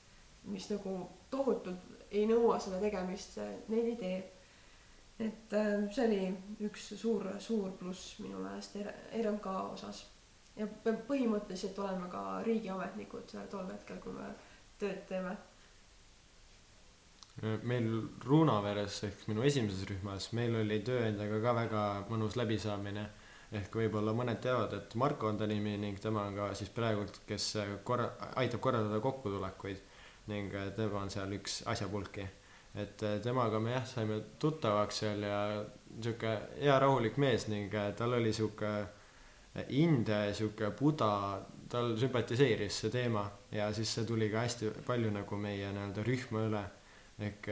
mis 0.53 0.69
nagu 0.71 0.97
tohutult 1.33 2.11
ei 2.11 2.27
nõua 2.29 2.59
selle 2.61 2.81
tegemist, 2.83 3.39
neid 3.73 3.93
ei 3.93 3.97
tee. 4.01 4.23
et 5.25 5.55
see 5.95 6.05
oli 6.05 6.23
üks 6.67 6.91
suur, 7.01 7.29
suur 7.39 7.71
pluss 7.79 8.19
minu 8.21 8.43
meelest 8.43 8.77
RMK 9.23 9.47
osas 9.73 10.05
ja 10.57 10.69
põhimõtteliselt 10.85 11.79
oleme 11.83 12.09
ka 12.11 12.23
riigiametnikud 12.47 13.35
tol 13.51 13.67
hetkel, 13.73 13.99
kui 14.03 14.15
me 14.15 14.31
tööd 14.81 15.03
teeme. 15.09 15.37
meil 17.67 17.89
Ruunaveres 18.23 19.01
ehk 19.09 19.27
minu 19.27 19.43
esimeses 19.43 19.89
rühmas, 19.91 20.31
meil 20.39 20.55
oli 20.61 20.79
tööandjaga 20.87 21.41
ka 21.43 21.55
väga 21.61 21.85
mõnus 22.11 22.37
läbisaamine. 22.39 23.09
Ehk 23.55 23.77
võib-olla 23.79 24.15
mõned 24.17 24.41
teavad, 24.43 24.73
et 24.77 24.95
Marko 24.99 25.29
on 25.31 25.39
ta 25.39 25.47
nimi 25.47 25.77
ning 25.79 26.01
tema 26.03 26.25
on 26.29 26.39
ka 26.39 26.49
siis 26.59 26.73
praegult, 26.75 27.21
kes 27.29 27.51
korra-, 27.87 28.13
aitab 28.41 28.63
korraldada 28.65 29.01
kokkutulekuid 29.05 29.83
ning 30.33 30.55
tema 30.77 31.05
on 31.05 31.13
seal 31.13 31.33
üks 31.37 31.63
asjapulki. 31.71 32.27
et 32.75 33.03
temaga 33.23 33.61
me 33.63 33.71
jah, 33.71 33.87
saime 33.87 34.21
tuttavaks 34.43 34.97
seal 35.05 35.23
ja 35.23 35.41
sihuke 36.01 36.33
hea 36.59 36.79
rahulik 36.83 37.21
mees 37.23 37.47
ning 37.49 37.75
tal 37.97 38.17
oli 38.19 38.33
India 39.69 40.25
ja 40.25 40.35
sihuke 40.35 40.73
buda, 40.75 41.41
tal 41.71 41.95
sümpatiseeris 41.99 42.81
see 42.83 42.91
teema 42.91 43.29
ja 43.55 43.69
siis 43.73 43.93
see 43.95 44.07
tuli 44.09 44.27
ka 44.33 44.43
hästi 44.43 44.73
palju 44.87 45.13
nagu 45.15 45.39
meie 45.39 45.71
nii-öelda 45.71 46.03
rühma 46.03 46.43
üle. 46.49 46.65
ehk 47.19 47.49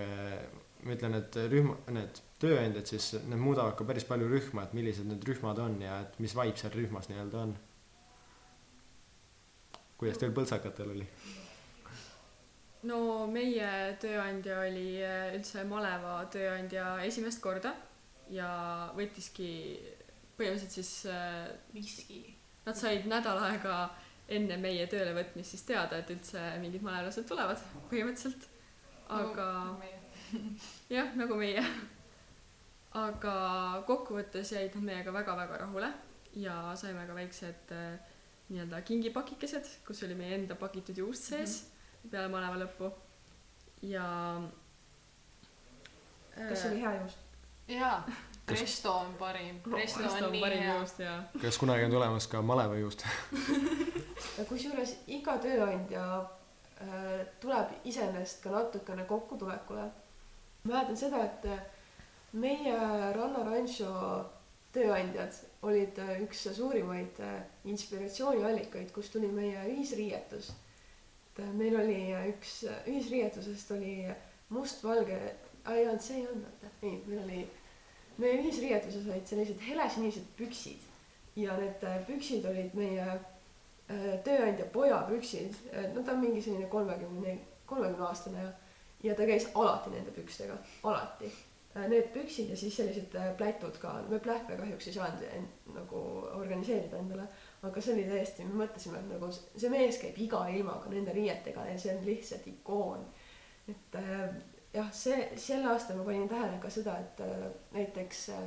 ma 0.82 0.96
ütlen, 0.96 1.14
et 1.14 1.36
rühma, 1.52 1.76
need 1.94 2.18
tööandjad 2.42 2.88
siis, 2.90 3.12
need 3.22 3.40
muudavad 3.40 3.76
ka 3.78 3.86
päris 3.88 4.06
palju 4.08 4.30
rühma, 4.30 4.66
et 4.66 4.74
millised 4.76 5.08
need 5.08 5.24
rühmad 5.28 5.60
on 5.62 5.78
ja 5.82 6.00
et 6.06 6.18
mis 6.22 6.34
vibe 6.38 6.58
seal 6.58 6.74
rühmas 6.74 7.08
nii-öelda 7.10 7.46
on. 7.46 7.54
kuidas 10.02 10.18
teil 10.18 10.34
põltsakatel 10.34 10.92
oli? 10.96 11.06
no 12.90 12.98
meie 13.30 13.70
tööandja 14.02 14.60
oli 14.66 14.86
üldse 15.36 15.64
maleva 15.70 16.18
tööandja 16.34 16.96
esimest 17.06 17.42
korda 17.44 17.74
ja 18.32 18.48
võttiski 18.96 19.52
põhimõtteliselt 20.38 20.74
siis 20.74 20.92
äh, 21.10 21.48
viski. 21.74 22.22
Nad 22.66 22.78
said 22.78 23.06
nädal 23.10 23.40
aega 23.42 23.76
enne 24.32 24.56
meie 24.62 24.86
tööle 24.90 25.14
võtmist 25.16 25.54
siis 25.54 25.64
teada, 25.68 25.98
et 25.98 26.10
üldse 26.14 26.42
mingid 26.62 26.84
malelased 26.86 27.26
tulevad 27.28 27.60
põhimõtteliselt. 27.90 28.48
aga 29.12 29.48
no, 29.68 29.90
jah, 30.96 31.10
nagu 31.18 31.36
meie. 31.38 31.64
Aga 32.94 33.34
kokkuvõttes 33.86 34.52
jäid 34.52 34.74
nad 34.76 34.84
meiega 34.84 35.12
väga-väga 35.14 35.60
rahule 35.64 35.92
ja 36.36 36.56
saime 36.76 37.06
ka 37.08 37.14
väiksed 37.16 37.72
äh, 37.72 38.00
nii-öelda 38.48 38.82
kingipakikesed, 38.84 39.68
kus 39.86 40.02
oli 40.04 40.16
meie 40.18 40.34
enda 40.36 40.56
pakitud 40.60 40.98
juust 40.98 41.30
sees 41.30 41.62
mm 41.62 41.68
-hmm. 41.68 42.10
peale 42.10 42.28
maleva 42.28 42.64
lõppu 42.64 42.92
ja. 43.82 44.06
kas 46.36 46.62
see 46.62 46.70
oli 46.70 46.80
hea 46.80 46.94
juust? 47.00 47.18
jaa 47.68 48.04
Presto 48.46 48.92
on 48.92 49.14
parim. 49.14 49.60
Presto, 49.60 49.98
Presto 49.98 50.24
on, 50.26 50.34
on 50.34 50.40
parim 50.40 50.62
juust 50.62 50.98
ja. 50.98 51.22
kas 51.42 51.58
kunagi 51.58 51.84
on 51.84 51.90
tulemas 51.90 52.26
ka 52.26 52.42
malevajuust 52.42 53.06
kusjuures 54.50 54.96
iga 55.06 55.36
tööandja 55.38 56.04
äh, 56.80 57.26
tuleb 57.40 57.76
iseenesest 57.84 58.42
ka 58.42 58.50
natukene 58.50 59.04
kokkutulekule. 59.04 59.84
mäletan 60.64 60.96
seda, 60.96 61.24
et 61.24 61.46
äh, 61.46 61.62
meie 62.32 62.76
Ranna 63.16 63.44
Rancho 63.44 63.92
tööandjad 64.72 65.36
olid 65.68 65.98
äh, 66.00 66.12
üks 66.24 66.46
suurimaid 66.56 67.20
äh, 67.22 67.40
inspiratsiooniallikaid, 67.68 68.92
kust 68.94 69.12
tuli 69.12 69.28
meie 69.32 69.66
ühisriietus. 69.74 70.52
et 71.32 71.42
äh, 71.44 71.50
meil 71.56 71.76
oli 71.80 71.98
üks 72.32 72.62
ühisriietusest 72.88 73.74
oli 73.76 73.96
mustvalge, 74.52 75.18
ei 75.68 75.84
olnud, 75.88 76.00
see 76.04 76.22
ei 76.22 76.26
olnud, 76.28 76.48
vaata, 76.48 76.72
ei, 76.82 76.96
meil 77.06 77.20
oli 77.26 77.42
meie 78.22 78.40
ühisriietuses 78.40 79.06
olid 79.08 79.28
sellised 79.28 79.60
helesinised 79.68 80.32
püksid 80.36 80.88
ja 81.36 81.56
need 81.60 81.84
püksid 82.08 82.48
olid 82.48 82.74
meie 82.76 83.06
tööandja 84.24 84.66
poja 84.72 84.98
püksid, 85.08 85.56
no 85.94 86.02
ta 86.04 86.14
on 86.14 86.20
mingi 86.22 86.42
selline 86.44 86.68
kolmekümne, 86.72 87.36
kolmekümne 87.68 88.04
aastane 88.08 88.44
ja, 88.44 88.52
ja 89.04 89.16
ta 89.16 89.26
käis 89.28 89.48
alati 89.54 89.92
nende 89.92 90.12
pükstega, 90.16 90.56
alati. 90.88 91.32
Äh, 91.76 91.88
need 91.88 92.10
püksid 92.12 92.50
ja 92.52 92.56
siis 92.56 92.76
sellised 92.76 93.14
plätud 93.36 93.78
ka, 93.80 93.94
me 94.08 94.18
plähve 94.20 94.58
kahjuks 94.60 94.90
ei 94.90 94.96
saanud 94.98 95.22
en, 95.30 95.48
nagu 95.72 96.02
organiseerida 96.36 97.00
endale, 97.00 97.24
aga 97.64 97.80
see 97.80 97.94
oli 97.94 98.04
täiesti, 98.10 98.44
me 98.44 98.64
mõtlesime, 98.64 99.00
et 99.00 99.08
nagu 99.14 99.30
see 99.32 99.70
mees 99.72 100.00
käib 100.02 100.18
iga 100.20 100.42
ilmaga 100.52 100.92
nende 100.92 101.14
riietega 101.16 101.64
ja 101.70 101.78
see 101.80 101.94
on 101.96 102.04
lihtsalt 102.04 102.50
ikoon. 102.52 103.06
et 103.72 103.96
jah, 104.74 104.90
see, 104.92 105.16
sel 105.40 105.66
aastal 105.68 105.98
ma 106.00 106.06
panin 106.06 106.28
tähele 106.30 106.58
ka 106.60 106.70
seda, 106.72 106.96
et 107.00 107.20
äh, 107.24 107.48
näiteks 107.76 108.22
äh, 108.36 108.42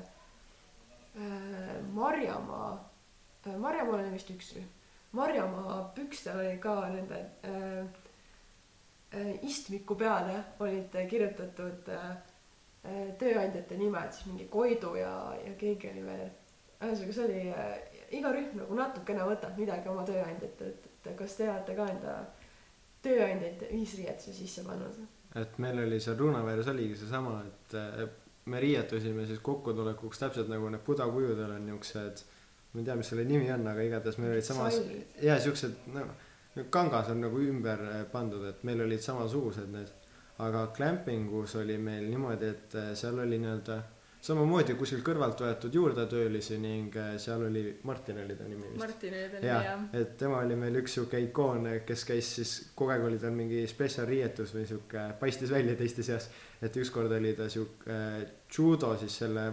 Marjamaa 1.93 2.71
äh,, 3.47 3.57
Marjamaal 3.57 4.01
oli 4.01 4.13
vist 4.15 4.31
üks 4.33 4.53
rühm, 4.57 4.69
Marjamaa 5.15 5.79
pükstel 5.95 6.41
oli 6.41 6.57
ka 6.61 6.75
nende 6.91 7.21
äh, 7.47 7.81
äh, 9.15 9.33
istmiku 9.47 9.95
peale 9.95 10.41
olid 10.59 10.97
kirjutatud 11.09 11.93
äh, 11.93 12.09
äh, 12.09 12.17
tööandjate 13.19 13.77
nimed, 13.79 14.13
siis 14.13 14.29
mingi 14.29 14.47
Koidu 14.51 14.95
ja, 14.99 15.11
ja 15.45 15.53
keegi 15.59 15.91
oli 15.91 16.05
veel. 16.05 16.25
ühesõnaga, 16.81 17.13
see 17.17 17.25
oli 17.25 17.43
äh, 17.49 17.77
iga 18.19 18.31
rühm 18.35 18.59
nagu 18.61 18.77
natukene 18.77 19.25
võtab 19.25 19.57
midagi 19.57 19.89
oma 19.89 20.03
tööandjatelt, 20.07 20.89
et 21.05 21.11
kas 21.17 21.37
te 21.37 21.49
olete 21.49 21.75
ka 21.77 21.87
enda 21.93 22.17
tööandjaid 23.05 23.65
ühisriietuse 23.71 24.33
sisse 24.33 24.65
pannud? 24.65 25.01
et 25.35 25.57
meil 25.59 25.81
oli 25.83 25.97
seal 25.99 26.15
Ruunaveres 26.19 26.69
oligi 26.71 26.95
seesama, 26.95 27.41
et 27.43 27.75
me 28.45 28.59
riietusime 28.59 29.25
siis 29.27 29.41
kokkutulekuks 29.43 30.21
täpselt 30.21 30.49
nagu 30.51 30.69
need 30.71 30.83
budakujudel 30.85 31.57
on 31.57 31.65
niuksed, 31.67 32.23
ma 32.73 32.79
ei 32.79 32.87
tea, 32.87 32.95
mis 32.99 33.09
selle 33.11 33.25
nimi 33.27 33.49
on, 33.51 33.67
aga 33.67 33.83
igatahes 33.83 34.19
meil 34.21 34.35
olid 34.35 34.47
samas, 34.47 34.79
ja 35.21 35.35
siuksed 35.41 35.89
no, 35.95 36.05
kangas 36.71 37.09
on 37.11 37.23
nagu 37.25 37.41
ümber 37.41 37.83
pandud, 38.13 38.45
et 38.47 38.63
meil 38.67 38.85
olid 38.85 39.03
samasugused 39.03 39.71
need. 39.73 39.91
Aga 40.43 40.67
glampingus 40.75 41.55
oli 41.55 41.77
meil 41.77 42.09
niimoodi, 42.09 42.45
et 42.45 42.77
seal 42.93 43.19
oli 43.23 43.39
nii-öelda 43.39 43.77
samamoodi 44.25 44.73
kuskilt 44.79 45.03
kõrvalt 45.05 45.41
võetud 45.43 45.75
juurdetöölisi 45.75 46.57
ning 46.61 46.95
äh, 46.97 47.13
seal 47.21 47.45
oli, 47.45 47.65
Martin 47.85 48.23
oli 48.23 48.37
ta 48.37 48.47
nimi 48.49 48.71
vist. 48.71 48.81
Martin 48.81 49.13
oli 49.13 49.27
ta 49.29 49.41
nimi 49.41 49.51
jah 49.51 49.67
ja.. 49.67 49.75
et 49.99 50.15
tema 50.17 50.39
oli 50.41 50.57
meil 50.59 50.79
üks 50.81 50.97
sihuke 50.97 51.21
ikoon, 51.27 51.69
kes 51.85 52.05
käis 52.09 52.31
siis, 52.39 52.55
kogu 52.77 52.95
aeg 52.95 53.05
oli 53.05 53.21
tal 53.21 53.35
mingi 53.37 53.61
spetsial 53.69 54.09
riietus 54.09 54.55
või 54.55 54.65
sihuke, 54.69 55.05
paistis 55.21 55.53
välja 55.53 55.77
teiste 55.77 56.05
seas. 56.05 56.29
et 56.61 56.81
ükskord 56.81 57.13
oli 57.13 57.35
ta 57.37 57.49
sihuke 57.51 57.93
äh, 57.93 58.19
judo 58.57 58.95
siis 58.97 59.21
selle 59.21 59.45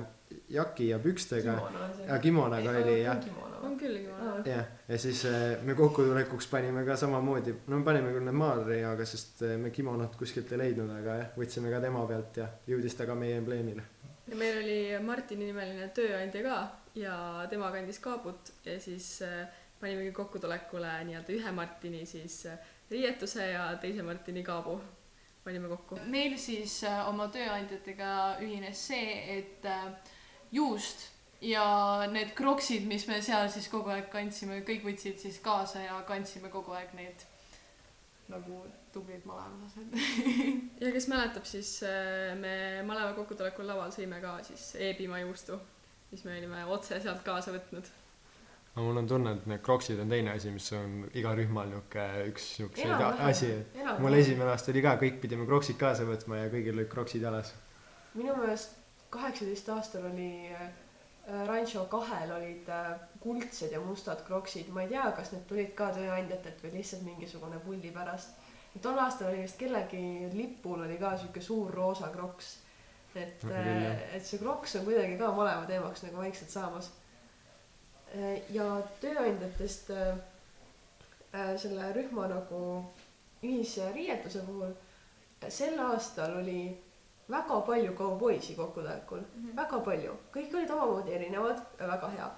jaki 0.49 0.89
ja 0.89 0.99
pükstega. 1.03 1.59
ja 2.07 2.19
kimonaga 2.19 2.77
oli 2.81 3.03
jah. 3.03 3.21
on 3.63 3.77
küll 3.77 3.99
kimono. 3.99 4.39
jah, 4.49 4.73
ja 4.89 4.99
siis 4.99 5.27
äh, 5.29 5.59
me 5.69 5.77
kokkutulekuks 5.77 6.49
panime 6.49 6.87
ka 6.89 6.97
samamoodi, 6.97 7.59
no 7.67 7.83
me 7.83 7.85
panime 7.85 8.15
küll 8.17 8.25
need 8.25 8.41
maalriiaga, 8.41 9.05
sest 9.05 9.45
me 9.61 9.71
kimonot 9.71 10.17
kuskilt 10.17 10.57
ei 10.57 10.65
leidnud, 10.65 10.97
aga 10.97 11.19
jah, 11.21 11.35
võtsime 11.37 11.75
ka 11.75 11.83
tema 11.85 12.07
pealt 12.09 12.41
ja 12.41 12.49
jõudis 12.73 12.97
ta 12.97 13.11
ka 13.11 13.19
meie 13.19 13.37
embleemile 13.43 13.91
ja 14.27 14.37
meil 14.37 14.59
oli 14.63 14.79
Martini 15.03 15.49
nimeline 15.51 15.89
tööandja 15.97 16.43
ka 16.47 16.59
ja 16.99 17.17
tema 17.51 17.71
kandis 17.75 17.99
kaabut 18.03 18.53
ja 18.65 18.79
siis 18.81 19.23
äh, 19.27 19.47
panimegi 19.81 20.13
kokkutulekule 20.17 20.93
nii-öelda 21.09 21.37
ühe 21.37 21.55
Martini 21.57 22.05
siis 22.07 22.45
äh, 22.47 22.59
riietuse 22.91 23.51
ja 23.51 23.71
teise 23.83 24.03
Martini 24.07 24.45
kaabu 24.47 24.79
panime 25.45 25.69
kokku. 25.69 25.99
meil 26.07 26.37
siis 26.39 26.83
äh, 26.85 27.09
oma 27.09 27.29
tööandjatega 27.35 28.13
ühines 28.45 28.87
see, 28.89 29.39
et 29.39 29.67
juust 30.53 31.09
ja 31.43 31.65
need 32.13 32.37
kroksid, 32.39 32.87
mis 32.87 33.09
me 33.11 33.19
seal 33.23 33.49
siis 33.51 33.67
kogu 33.73 33.91
aeg 33.91 34.07
kandsime, 34.13 34.61
kõik 34.67 34.87
võtsid 34.87 35.19
siis 35.19 35.41
kaasa 35.43 35.83
ja 35.83 35.99
kandsime 36.07 36.53
kogu 36.53 36.77
aeg 36.79 36.95
neid 36.95 37.27
nagu 38.31 38.63
tublid 38.93 39.25
malevalased 39.29 39.95
ja 40.83 40.93
kes 40.95 41.09
mäletab, 41.13 41.47
siis 41.49 41.75
äh, 41.87 42.35
me 42.39 42.55
maleva 42.87 43.15
kokkutulekul 43.17 43.69
laval 43.69 43.93
sõime 43.95 44.21
ka 44.23 44.37
siis 44.47 44.73
Eebimaa 44.89 45.23
juustu, 45.25 45.59
mis 46.13 46.25
me 46.29 46.37
olime 46.39 46.65
otse 46.77 47.01
sealt 47.01 47.25
kaasa 47.27 47.55
võtnud. 47.55 47.91
aga 48.75 48.85
mul 48.87 49.03
on 49.03 49.09
tunne, 49.09 49.35
et 49.39 49.49
need 49.53 49.65
kroksid 49.65 50.01
on 50.03 50.13
teine 50.13 50.35
asi, 50.37 50.53
mis 50.55 50.69
on 50.77 51.03
iga 51.15 51.35
rühmal 51.39 51.73
niuke 51.73 52.07
üks 52.29 52.53
niukseid 52.63 53.09
asi, 53.31 53.51
et 53.57 53.99
mul 54.05 54.21
esimene 54.21 54.55
aasta 54.55 54.73
oli 54.75 54.85
ka, 54.85 54.95
kõik 55.03 55.19
pidime 55.25 55.49
kroksid 55.49 55.81
kaasa 55.81 56.09
võtma 56.09 56.45
ja 56.45 56.53
kõigil 56.53 56.79
olid 56.79 56.93
kroksid 56.93 57.29
jalas. 57.29 57.55
minu 58.15 58.37
meelest 58.39 58.79
kaheksateist 59.13 59.69
aastal 59.75 60.09
oli 60.09 60.33
äh, 60.53 60.71
Rancho 61.47 61.85
kahel 61.87 62.33
olid 62.35 62.69
äh, 62.69 62.95
kuldsed 63.21 63.73
ja 63.73 63.81
mustad 63.81 64.25
kroksid, 64.27 64.73
ma 64.75 64.83
ei 64.83 64.89
tea, 64.91 65.05
kas 65.17 65.31
need 65.33 65.45
tulid 65.47 65.71
ka 65.79 65.93
tööandjatelt 65.95 66.65
või 66.65 66.73
lihtsalt 66.81 67.05
mingisugune 67.07 67.61
pulli 67.63 67.93
pärast. 67.95 68.41
Tol 68.81 68.99
aastal 68.99 69.29
oli 69.29 69.43
vist 69.43 69.59
kellegi 69.61 70.29
lipul 70.33 70.81
oli 70.87 70.97
ka 70.99 71.17
sihuke 71.17 71.41
suur 71.41 71.71
roosa 71.75 72.09
kroks. 72.09 72.59
et 73.15 73.45
jah. 73.45 73.59
äh, 73.59 74.17
et 74.17 74.25
see 74.25 74.39
kroks 74.41 74.77
on 74.77 74.85
kuidagi 74.85 75.19
ka 75.21 75.33
maleva 75.33 75.67
teemaks 75.67 76.03
nagu 76.03 76.17
vaikselt 76.17 76.51
saamas. 76.51 76.93
ja 78.51 78.69
tööandjatest 79.01 79.91
äh, 79.91 80.17
äh, 81.35 81.57
selle 81.57 81.93
rühma 81.97 82.29
nagu 82.29 82.63
ühisriietuse 83.43 84.45
puhul 84.47 84.71
äh, 84.71 85.49
sel 85.49 85.79
aastal 85.81 86.37
oli 86.41 86.63
väga 87.31 87.61
palju 87.61 87.93
kauboisi 87.93 88.55
kokkutulekul 88.55 89.19
mm. 89.19 89.25
-hmm. 89.45 89.57
väga 89.57 89.81
palju, 89.81 90.17
kõik 90.35 90.57
olid 90.57 90.71
omamoodi 90.71 91.15
erinevad, 91.15 91.61
väga 91.79 92.09
hea. 92.09 92.31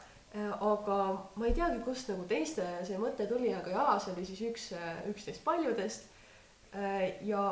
aga 0.60 0.96
ma 1.34 1.46
ei 1.46 1.54
teagi, 1.54 1.78
kust 1.84 2.08
nagu 2.08 2.24
teiste 2.24 2.64
see 2.84 2.98
mõte 2.98 3.26
tuli, 3.26 3.54
aga 3.54 3.70
jalas 3.70 4.08
oli 4.08 4.24
siis 4.26 4.40
üks, 4.40 4.72
üks 5.10 5.26
neist 5.26 5.44
paljudest. 5.44 6.08
Ja 7.22 7.42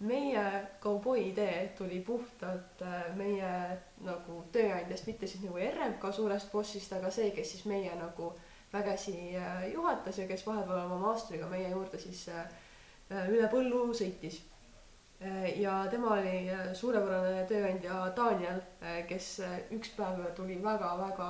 meie 0.00 0.68
kauboi 0.80 1.28
idee 1.28 1.72
tuli 1.78 2.00
puhtalt 2.00 2.82
äh, 2.82 3.04
meie 3.16 3.78
nagu 4.04 4.42
tööandjast, 4.52 5.06
mitte 5.08 5.26
siis 5.26 5.44
nagu 5.44 5.56
RMK 5.56 6.10
suurest 6.12 6.52
bossist, 6.52 6.92
aga 6.92 7.10
see, 7.10 7.30
kes 7.36 7.54
siis 7.54 7.64
meie 7.70 7.94
nagu 7.96 8.34
vägesi 8.72 9.36
äh, 9.36 9.70
juhatas 9.72 10.18
ja 10.18 10.26
kes 10.28 10.44
vahepeal 10.46 10.84
oma 10.84 10.98
maasteriga 11.00 11.48
meie 11.48 11.70
juurde 11.70 11.98
siis 11.98 12.26
äh, 12.28 12.44
äh, 13.10 13.30
üle 13.32 13.48
põllu 13.52 13.88
sõitis. 13.94 14.42
ja 15.56 15.86
tema 15.90 16.10
oli 16.12 16.50
äh, 16.52 16.74
suurepärane 16.76 17.46
tööandja 17.48 18.02
Daniel, 18.16 18.58
kes 19.08 19.28
äh, 19.40 19.54
üks 19.72 19.94
päev 19.96 20.18
tuli 20.36 20.58
väga-väga 20.60 21.28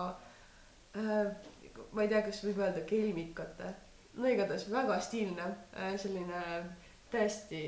äh, 0.99 1.29
ma 1.93 2.03
ei 2.03 2.11
tea, 2.11 2.25
kas 2.27 2.43
võib 2.43 2.59
öelda 2.65 2.83
kelmikate, 2.83 3.71
no 4.19 4.27
igatahes 4.27 4.67
väga 4.73 4.99
stiilne, 5.07 5.47
selline 6.03 6.43
täiesti 7.11 7.63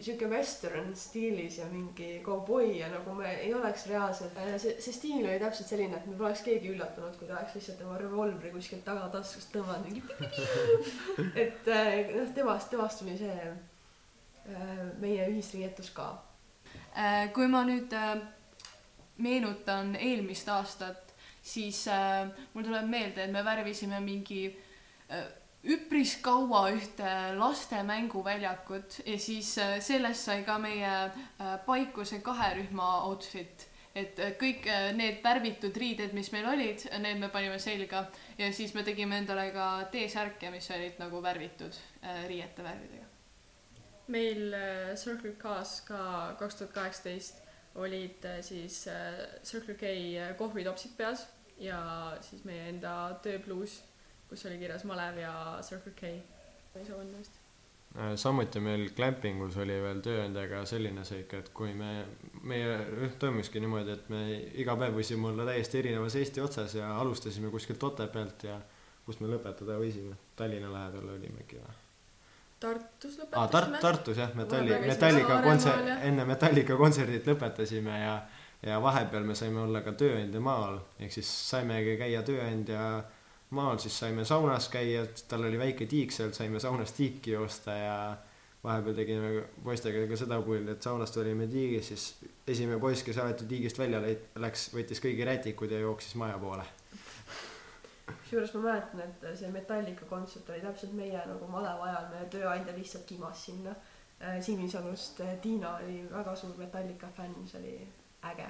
sihuke 0.00 0.28
western 0.28 0.96
stiilis 0.96 1.58
ja 1.58 1.66
mingi 1.66 2.20
kauboi 2.24 2.78
ja 2.78 2.88
nagu 2.88 3.14
me 3.14 3.30
ei 3.34 3.54
oleks 3.54 3.86
reaalselt, 3.86 4.38
see, 4.56 4.74
see 4.80 4.94
stiil 4.96 5.26
oli 5.26 5.38
täpselt 5.40 5.68
selline, 5.68 5.98
et 5.98 6.06
me 6.08 6.16
poleks 6.18 6.42
keegi 6.46 6.72
üllatunud, 6.74 7.16
kui 7.18 7.28
ta 7.28 7.38
oleks 7.38 7.54
lihtsalt 7.58 7.78
tema 7.82 7.98
revolvri 8.00 8.52
kuskilt 8.54 8.84
tagataskust 8.86 9.52
tõmmanud 9.54 9.88
mingi. 9.88 10.02
et 11.44 11.70
äh, 11.72 12.10
noh, 12.16 12.32
temast, 12.36 12.70
temast 12.72 13.02
tuli 13.02 13.16
see 13.20 13.36
äh, 13.44 14.74
meie 15.02 15.28
ühisriietus 15.32 15.92
ka. 15.96 16.10
Äh, 16.96 17.30
kui 17.36 17.48
ma 17.50 17.64
nüüd 17.68 17.94
äh, 17.96 18.16
meenutan 19.22 19.94
eelmist 20.00 20.50
aastat, 20.50 21.14
siis 21.44 21.84
äh, 21.92 22.26
mul 22.54 22.66
tuleb 22.66 22.88
meelde, 22.90 23.24
et 23.24 23.32
me 23.32 23.44
värvisime 23.46 24.00
mingi 24.04 24.46
äh, 24.50 25.26
üpris 25.64 26.18
kaua 26.22 26.66
ühte 26.74 27.10
laste 27.38 27.82
mänguväljakut 27.86 28.98
ja 29.06 29.18
siis 29.18 29.56
äh, 29.58 29.78
sellest 29.80 30.28
sai 30.28 30.42
ka 30.44 30.58
meie 30.60 30.90
äh, 30.90 31.54
Paikuse 31.66 32.20
kahe 32.24 32.54
rühma 32.58 32.90
outfit. 33.08 33.68
et 33.94 34.18
äh, 34.18 34.32
kõik 34.34 34.66
need 34.98 35.20
värvitud 35.22 35.76
riided, 35.76 36.12
mis 36.12 36.32
meil 36.34 36.48
olid, 36.50 36.82
need 36.98 37.20
me 37.22 37.28
panime 37.30 37.58
selga 37.62 38.08
ja 38.38 38.52
siis 38.52 38.74
me 38.74 38.82
tegime 38.82 39.18
endale 39.22 39.50
ka 39.54 39.86
T-särke, 39.92 40.50
mis 40.50 40.70
olid 40.74 40.98
nagu 40.98 41.22
värvitud 41.22 41.78
riiete 42.28 42.62
värvidega. 42.62 43.06
meil 44.08 44.56
Circle 44.96 45.36
K-s 45.38 45.80
ka 45.88 46.34
kaks 46.38 46.60
tuhat 46.60 46.74
kaheksateist 46.74 47.40
olid 47.74 48.26
siis 48.42 48.84
Circle 49.44 49.74
K 49.74 50.34
kohvitopsid 50.38 50.96
peas 50.96 51.26
ja 51.58 51.80
siis 52.20 52.44
meie 52.44 52.68
enda 52.68 53.14
tööbluus, 53.22 53.78
kus 54.34 54.46
oli 54.50 54.58
kirjas 54.58 54.84
malev 54.88 55.18
ja 55.22 55.32
Circle 55.62 55.94
K. 55.94 56.10
ei 56.74 56.84
saa 56.86 56.98
õnne 56.98 57.20
eest. 57.22 57.38
Äh, 57.94 58.16
samuti 58.18 58.58
meil 58.58 58.88
Clampingus 58.96 59.54
oli 59.62 59.76
veel 59.78 60.00
tööandjaga 60.02 60.64
selline 60.66 61.04
seik, 61.06 61.36
et 61.38 61.52
kui 61.54 61.70
me, 61.78 61.92
meie 62.42 62.80
rühm 62.88 63.14
toimuski 63.22 63.62
niimoodi, 63.62 63.94
et 63.94 64.10
me 64.10 64.24
iga 64.58 64.74
päev 64.80 64.98
võisime 64.98 65.30
olla 65.30 65.46
täiesti 65.46 65.78
erinevas 65.84 66.18
Eesti 66.18 66.42
otsas 66.42 66.74
ja 66.80 66.90
alustasime 66.98 67.52
kuskilt 67.54 67.86
Otepäält 67.86 68.48
ja 68.50 68.58
kust 69.06 69.22
me 69.22 69.30
lõpetada 69.30 69.78
võisime, 69.78 70.18
Tallinna 70.34 70.72
lähedal 70.72 71.14
olimegi 71.14 71.62
või? 71.62 71.80
Tartus 72.64 73.18
lõpetasime 73.20 73.50
Tart-, 73.54 73.80
Tartus 73.82 74.18
jah, 74.18 74.34
Metalli, 74.34 74.74
Saaremaal, 74.98 75.42
kontsert 75.44 75.92
enne 76.10 76.26
Metallica 76.26 76.80
kontserdit 76.80 77.30
lõpetasime 77.30 78.00
ja 78.02 78.16
ja 78.64 78.78
vahepeal 78.80 79.26
me 79.28 79.34
saime 79.36 79.60
olla 79.60 79.82
ka 79.84 79.92
tööandja 79.92 80.40
maal, 80.40 80.78
ehk 80.98 81.12
siis 81.12 81.28
saimegi 81.50 81.98
käia 82.00 82.22
tööandja 82.24 82.80
maal, 83.54 83.78
siis 83.82 83.96
saime 83.98 84.24
saunas 84.28 84.68
käia, 84.72 85.06
tal 85.28 85.46
oli 85.48 85.58
väike 85.60 85.86
tiik 85.90 86.12
seal, 86.12 86.32
saime 86.36 86.60
saunas 86.60 86.92
tiiki 86.96 87.36
joosta 87.36 87.76
ja 87.78 87.96
vahepeal 88.64 88.96
tegime 88.96 89.32
poistega 89.64 90.06
ka 90.08 90.16
seda 90.18 90.38
pulli, 90.42 90.70
et 90.72 90.82
saunast 90.82 91.16
olime 91.20 91.46
tiigis, 91.50 91.90
siis 91.92 92.06
esimene 92.48 92.80
poiss, 92.80 93.04
kes 93.04 93.18
alati 93.20 93.48
tiigist 93.48 93.78
välja 93.78 94.00
leit- 94.00 94.38
läks, 94.40 94.70
võttis 94.74 95.02
kõigi 95.04 95.26
rätikud 95.28 95.72
ja 95.72 95.82
jooksis 95.84 96.16
maja 96.20 96.38
poole. 96.40 96.64
kusjuures 98.06 98.54
ma 98.54 98.60
mäletan, 98.60 99.00
et 99.04 99.26
see 99.38 99.50
Metallica 99.52 100.06
kontsert 100.08 100.48
oli 100.50 100.60
täpselt 100.64 100.94
meie 100.96 101.20
nagu 101.28 101.48
maleva 101.48 101.90
ajal, 101.90 102.08
meie 102.12 102.30
tööandja 102.32 102.76
lihtsalt 102.76 103.04
kimas 103.06 103.44
sinna. 103.46 103.74
Sinisalust 104.40 105.20
äh, 105.20 105.34
Tiina 105.42 105.76
oli 105.76 106.04
väga 106.10 106.32
suur 106.36 106.56
Metallica 106.56 107.08
fänn, 107.16 107.48
see 107.48 107.60
oli 107.60 107.74
äge. 108.30 108.46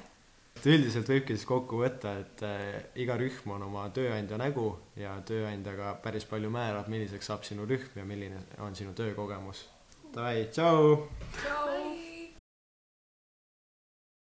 Et 0.56 0.66
üldiselt 0.70 1.10
võibki 1.10 1.36
siis 1.36 1.48
kokku 1.48 1.82
võtta, 1.82 2.14
et 2.22 2.44
äh, 2.46 2.78
iga 3.02 3.18
rühm 3.20 3.56
on 3.56 3.66
oma 3.68 3.88
tööandja 3.94 4.38
nägu 4.40 4.70
ja 5.00 5.16
tööandja 5.26 5.76
ka 5.78 5.96
päris 6.04 6.28
palju 6.30 6.52
määrab, 6.54 6.88
milliseks 6.92 7.32
saab 7.32 7.44
sinu 7.48 7.68
rühm 7.68 8.00
ja 8.00 8.06
milline 8.08 8.46
on 8.64 8.76
sinu 8.78 8.96
töökogemus. 8.96 9.66
Davai, 10.14 10.48
tšau. 10.54 12.03